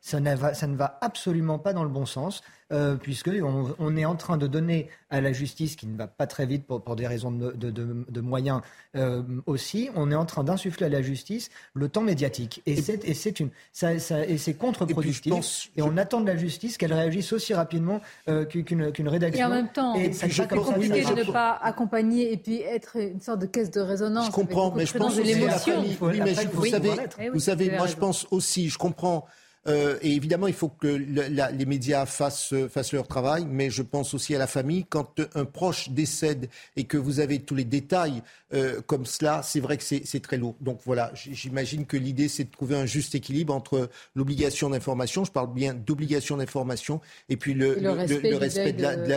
[0.00, 2.33] ça ne va absolument pas dans le bon sens
[2.72, 6.26] euh, puisqu'on on est en train de donner à la justice, qui ne va pas
[6.26, 8.62] très vite pour, pour des raisons de, de, de, moyens
[8.96, 12.62] euh, aussi, on est en train d'insuffler à la justice le temps médiatique.
[12.66, 15.70] Et, c'est, et c'est, une, ça, ça, et c'est contre-productif.
[15.76, 19.42] Et, on attend de la justice qu'elle réagisse aussi rapidement euh, qu'une, qu'une rédaction.
[19.42, 23.40] Et en même temps, c'est compliqué de ne pas accompagner et puis être une sorte
[23.40, 24.26] de caisse de résonance.
[24.26, 25.96] Je comprends, mais je pense aussi la famille.
[26.00, 26.90] Oui, mais vous, savez,
[27.20, 29.26] eh vous savez, moi je pense aussi, je comprends
[29.66, 34.12] euh, et évidemment, il faut que les médias fassent, fassent, leur travail, mais je pense
[34.14, 34.84] aussi à la famille.
[34.84, 39.60] Quand un proche décède et que vous avez tous les détails euh, comme cela, c'est
[39.60, 40.54] vrai que c'est très lourd.
[40.60, 45.32] Donc voilà, j'imagine que l'idée, c'est de trouver un juste équilibre entre l'obligation d'information, je
[45.32, 48.72] parle bien d'obligation d'information, et puis le, le, respect,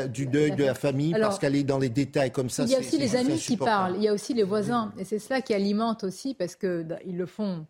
[0.07, 2.79] du, deuil, de, la famille, parce qu'aller dans les détails comme ça, Il y a
[2.79, 5.53] aussi les amis qui parlent, il y a aussi les voisins, et c'est cela qui
[5.53, 6.87] alimente aussi, parce qu'ils
[7.17, 7.65] le font.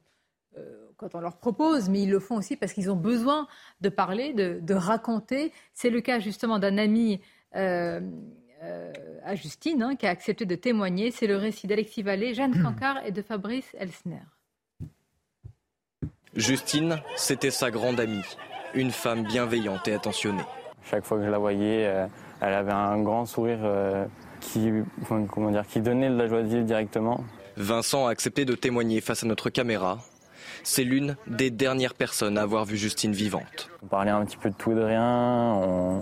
[0.57, 3.47] Euh, quand on leur propose, mais ils le font aussi parce qu'ils ont besoin
[3.81, 5.53] de parler, de, raconter.
[5.73, 7.21] C'est le cas justement d'un ami
[7.55, 8.01] euh,
[8.63, 8.91] euh,
[9.23, 11.11] à Justine hein, qui a accepté de témoigner.
[11.11, 14.21] C'est le récit d'Alexis Vallée, Jeanne Cancard et de Fabrice Elsner.
[16.35, 18.25] Justine, c'était sa grande amie,
[18.73, 20.45] une femme bienveillante et attentionnée.
[20.83, 22.07] Chaque fois que je la voyais, euh,
[22.41, 23.59] elle avait un grand sourire
[24.39, 24.71] qui,
[25.07, 27.23] comment dire, qui donnait de la joie de vivre directement.
[27.55, 29.99] Vincent a accepté de témoigner face à notre caméra
[30.67, 33.69] c'est l'une des dernières personnes à avoir vu Justine vivante.
[33.83, 35.53] On parlait un petit peu de tout et de rien,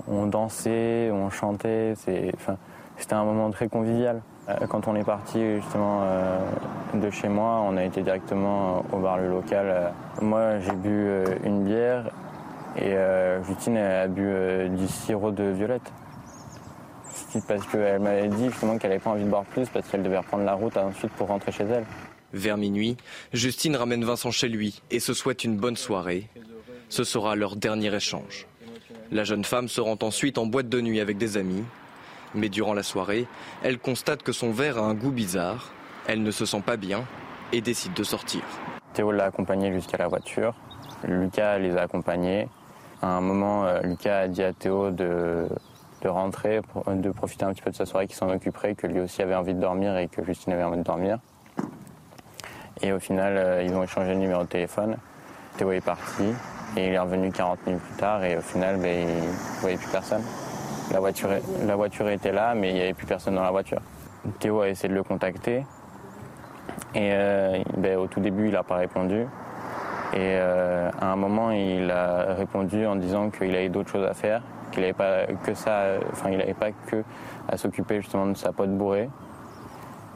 [0.07, 4.23] on, dansait, on chantait, c'était un moment très convivial.
[4.49, 6.39] Euh, quand on est parti justement euh,
[6.95, 9.93] de chez moi, on a été directement au bar le local.
[10.19, 12.09] Moi j'ai bu euh, une bière
[12.75, 12.95] et
[13.47, 14.27] Justine a bu
[14.69, 15.89] du sirop de violette
[17.47, 20.17] parce qu'elle m'avait dit justement qu'elle n'avait pas envie de boire plus parce qu'elle devait
[20.17, 21.85] reprendre la route ensuite pour rentrer chez elle.
[22.35, 22.97] Vers minuit,
[23.31, 26.27] Justine ramène Vincent chez lui et se souhaite une bonne soirée.
[26.89, 28.45] Ce sera leur dernier échange.
[29.09, 31.63] La jeune femme se rend ensuite en boîte de nuit avec des amis.
[32.33, 33.25] Mais durant la soirée,
[33.63, 35.71] elle constate que son verre a un goût bizarre.
[36.07, 37.05] Elle ne se sent pas bien
[37.53, 38.41] et décide de sortir.
[38.93, 40.55] Théo l'a accompagnée jusqu'à la voiture.
[41.07, 42.49] Lucas les a accompagnés.
[43.01, 45.47] À un moment, euh, Lucas a dit à Théo de,
[46.01, 48.99] de rentrer, de profiter un petit peu de sa soirée, qu'il s'en occuperait, que lui
[48.99, 51.19] aussi avait envie de dormir et que Justine avait envie de dormir.
[52.81, 54.97] Et au final, euh, ils ont échangé le numéro de téléphone.
[55.57, 56.25] Théo est parti
[56.75, 59.77] et il est revenu 40 minutes plus tard et au final, ben, il ne voyait
[59.77, 60.23] plus personne.
[60.91, 61.29] La voiture,
[61.65, 63.79] la voiture était là, mais il n'y avait plus personne dans la voiture.
[64.39, 65.65] Théo a essayé de le contacter
[66.93, 69.25] et euh, ben, au tout début, il n'a pas répondu.
[70.13, 74.13] Et euh, à un moment, il a répondu en disant qu'il avait d'autres choses à
[74.13, 77.03] faire, qu'il n'avait pas que ça, enfin, il n'avait pas que
[77.49, 79.09] à s'occuper justement de sa pote bourrée.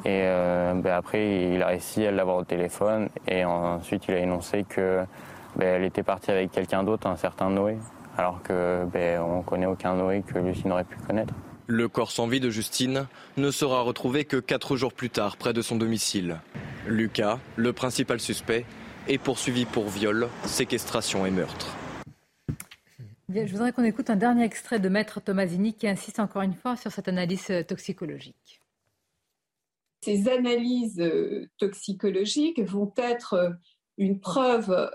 [0.05, 4.19] Et euh, ben après, il a réussi à l'avoir au téléphone et ensuite il a
[4.19, 5.03] énoncé que
[5.55, 7.77] ben, elle était partie avec quelqu'un d'autre, un certain Noé,
[8.17, 11.33] alors que ben, on connaît aucun Noé que Lucie n'aurait pu connaître.
[11.67, 15.53] Le corps sans vie de Justine ne sera retrouvé que quatre jours plus tard près
[15.53, 16.37] de son domicile.
[16.87, 18.65] Lucas, le principal suspect,
[19.07, 21.75] est poursuivi pour viol, séquestration et meurtre.
[23.27, 26.55] Bien, je voudrais qu'on écoute un dernier extrait de Maître Tomasini qui insiste encore une
[26.55, 28.58] fois sur cette analyse toxicologique.
[30.01, 31.03] Ces analyses
[31.57, 33.53] toxicologiques vont être
[33.97, 34.89] une preuve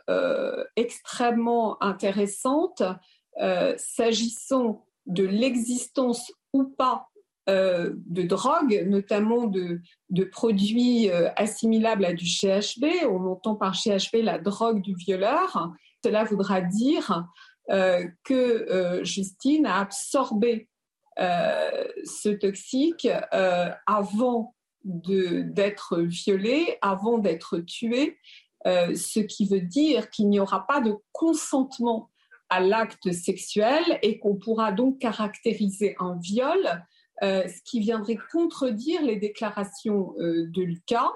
[0.76, 2.82] extrêmement intéressante
[3.76, 7.08] s'agissant de l'existence ou pas
[7.50, 9.82] euh, de drogue, notamment de,
[10.32, 13.06] produits euh, assimilables à du GHB.
[13.06, 15.70] On entend par GHB la drogue du violeur.
[16.02, 17.26] Cela voudra dire
[17.70, 20.68] euh, que Justine a absorbé
[21.18, 23.06] ce toxique
[23.86, 24.53] avant
[24.84, 28.18] d'être violée, avant d'être tuée,
[28.66, 32.10] ce qui veut dire qu'il n'y aura pas de consentement
[32.50, 36.84] à l'acte sexuel et qu'on pourra donc caractériser un viol
[37.22, 41.12] euh, ce qui viendrait contredire les déclarations euh, de Lucas.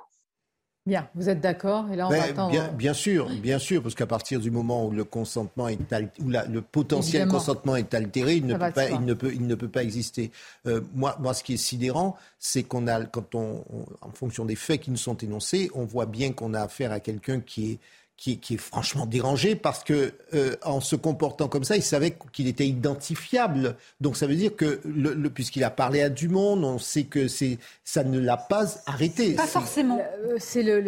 [0.89, 4.07] Bien, vous êtes d'accord Et là, on ben, bien, bien, sûr, bien sûr, parce qu'à
[4.07, 5.79] partir du moment où le consentement est
[6.19, 9.55] où le potentiel consentement est altéré, il ne, peut pas, il ne peut, il ne
[9.55, 10.31] peut pas exister.
[10.67, 13.67] Euh, moi, moi, ce qui est sidérant, c'est qu'on a, quand on,
[14.01, 17.01] en fonction des faits qui nous sont énoncés, on voit bien qu'on a affaire à
[17.01, 17.79] quelqu'un qui est
[18.19, 22.49] qui, est franchement dérangé parce que euh, en se comportant comme ça, il savait qu'il
[22.49, 23.77] était identifiable.
[24.01, 27.29] Donc ça veut dire que le, puisqu'il a parlé à du monde, on sait que
[27.29, 29.35] c'est ça ne l'a pas arrêté.
[29.35, 30.01] Pas forcément.
[30.01, 30.85] Euh, c'est le,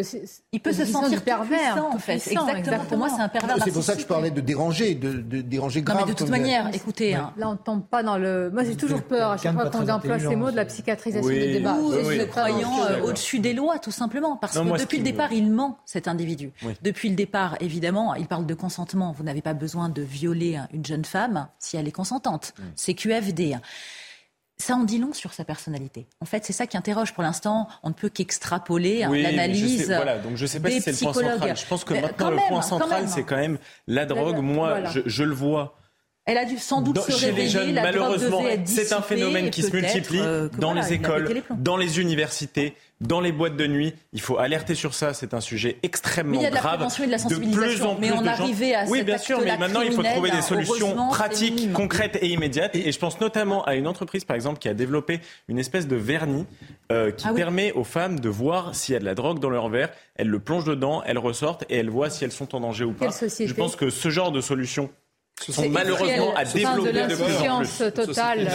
[0.50, 2.14] il peut se sentir pervers en fait.
[2.14, 2.84] exactement.
[2.88, 3.56] Pour moi, c'est un pervers.
[3.62, 6.00] C'est pour ça que je parlais de déranger, de, de déranger grave.
[6.00, 7.32] Non, mais de toute manière, écoutez, hein.
[7.36, 8.50] là on tombe pas dans le.
[8.50, 11.52] Moi j'ai toujours peur à chaque fois qu'on emploie ces mots de la psychiatrisation des
[11.52, 11.74] débats.
[11.74, 15.48] Ou le croyant euh, au-dessus des lois, tout simplement, parce que depuis le départ, il
[15.48, 16.50] ment cet individu.
[16.82, 19.12] Depuis le départ, évidemment, il parle de consentement.
[19.12, 22.54] Vous n'avez pas besoin de violer une jeune femme si elle est consentante.
[22.58, 22.62] Mm.
[22.76, 23.56] C'est QFD.
[24.56, 26.06] Ça en dit long sur sa personnalité.
[26.20, 27.14] En fait, c'est ça qui interroge.
[27.14, 29.86] Pour l'instant, on ne peut qu'extrapoler l'analyse.
[29.86, 31.56] Voilà, donc je ne sais pas si c'est le point central.
[31.56, 34.38] Je pense que maintenant, le point central, c'est quand même la drogue.
[34.38, 35.78] Moi, je, le vois.
[36.26, 37.44] Elle a dû sans doute se réveiller.
[37.44, 42.00] Les jeunes, malheureusement, c'est un phénomène qui se multiplie euh, dans les écoles, dans les
[42.00, 43.94] universités dans les boîtes de nuit.
[44.12, 45.14] Il faut alerter sur ça.
[45.14, 46.42] C'est un sujet extrêmement grave.
[46.42, 47.96] Il y a de la prévention et de la sensibilisation.
[47.98, 51.72] mais on arrivait à Oui, bien sûr, mais maintenant il faut trouver des solutions pratiques,
[51.72, 52.74] concrètes et immédiates.
[52.74, 55.96] Et je pense notamment à une entreprise, par exemple, qui a développé une espèce de
[55.96, 56.46] vernis
[56.92, 59.50] euh, qui ah permet aux femmes de voir s'il y a de la drogue dans
[59.50, 59.90] leur verre.
[60.16, 62.92] Elles le plongent dedans, elles ressortent et elles voient si elles sont en danger ou
[62.92, 63.08] pas.
[63.10, 64.90] Je pense que ce genre de solution
[65.48, 68.48] sont malheureusement à développer de, plus totale.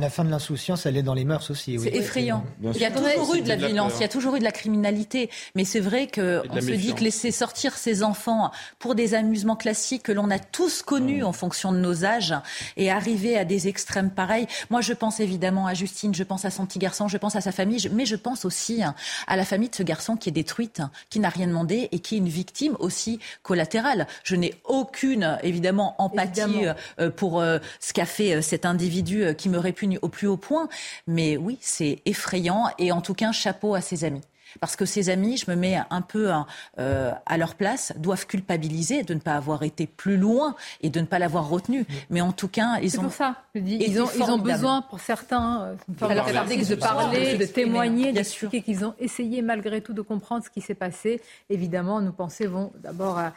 [0.00, 1.78] La, fin de l'insouciance, elle est dans les mœurs aussi.
[1.78, 2.44] C'est effrayant.
[2.62, 4.52] il y a toujours eu de la violence, il y a toujours eu de la
[4.52, 5.30] criminalité.
[5.54, 10.04] Mais c'est vrai qu'on se dit que laisser sortir ses enfants pour des amusements classiques
[10.04, 12.34] que l'on a tous connus en fonction de nos âges
[12.76, 14.46] et arriver à des extrêmes pareils.
[14.70, 17.40] Moi, je pense évidemment à Justine, je pense à son petit garçon, je pense à
[17.40, 18.82] sa famille, mais je pense aussi
[19.26, 22.14] à la famille de ce garçon qui est détruite, qui n'a rien demandé et qui
[22.14, 24.06] est une victime aussi collatérale.
[24.22, 29.48] Je n'ai aucune, évidemment, empathie euh, euh, pour euh, ce qu'a fait cet individu qui
[29.48, 30.68] me répugne au plus haut point.
[31.06, 34.22] Mais oui, c'est effrayant et en tout cas, chapeau à ses amis.
[34.60, 36.30] Parce que ses amis, je me mets un peu
[36.78, 41.04] à leur place, doivent culpabiliser de ne pas avoir été plus loin et de ne
[41.04, 41.84] pas l'avoir retenu.
[42.08, 43.02] Mais en tout cas, ils ont.
[43.02, 43.36] C'est pour ça.
[43.54, 49.42] ils, ont, ils ont besoin, pour certains, de parler, de témoigner, d'expliquer qu'ils ont essayé
[49.42, 51.20] malgré tout de comprendre ce qui s'est passé.
[51.50, 53.34] Évidemment, nos pensées vont d'abord à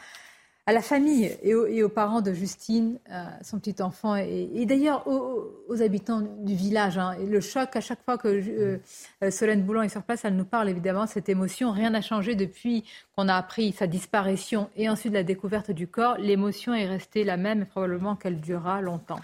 [0.66, 2.98] à la famille et aux, parents de Justine,
[3.42, 6.98] son petit enfant, et, d'ailleurs aux, habitants du village.
[6.98, 7.16] Hein.
[7.20, 8.78] Et le choc, à chaque fois que euh,
[9.24, 11.72] euh, Solène Boulan est sur place, elle nous parle évidemment de cette émotion.
[11.72, 12.84] Rien n'a changé depuis
[13.16, 16.16] qu'on a appris sa disparition et ensuite la découverte du corps.
[16.18, 19.20] L'émotion est restée la même et probablement qu'elle durera longtemps.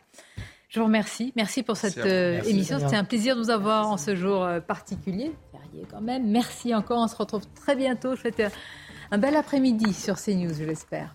[0.69, 1.33] Je vous remercie.
[1.37, 2.79] Merci pour cette euh, émission.
[2.81, 5.33] C'était un plaisir de vous avoir en ce jour particulier.
[5.91, 6.29] quand même.
[6.29, 6.99] Merci encore.
[6.99, 8.17] On se retrouve très bientôt.
[8.17, 8.43] Je souhaite
[9.13, 11.15] un bel après-midi sur CNews, je l'espère.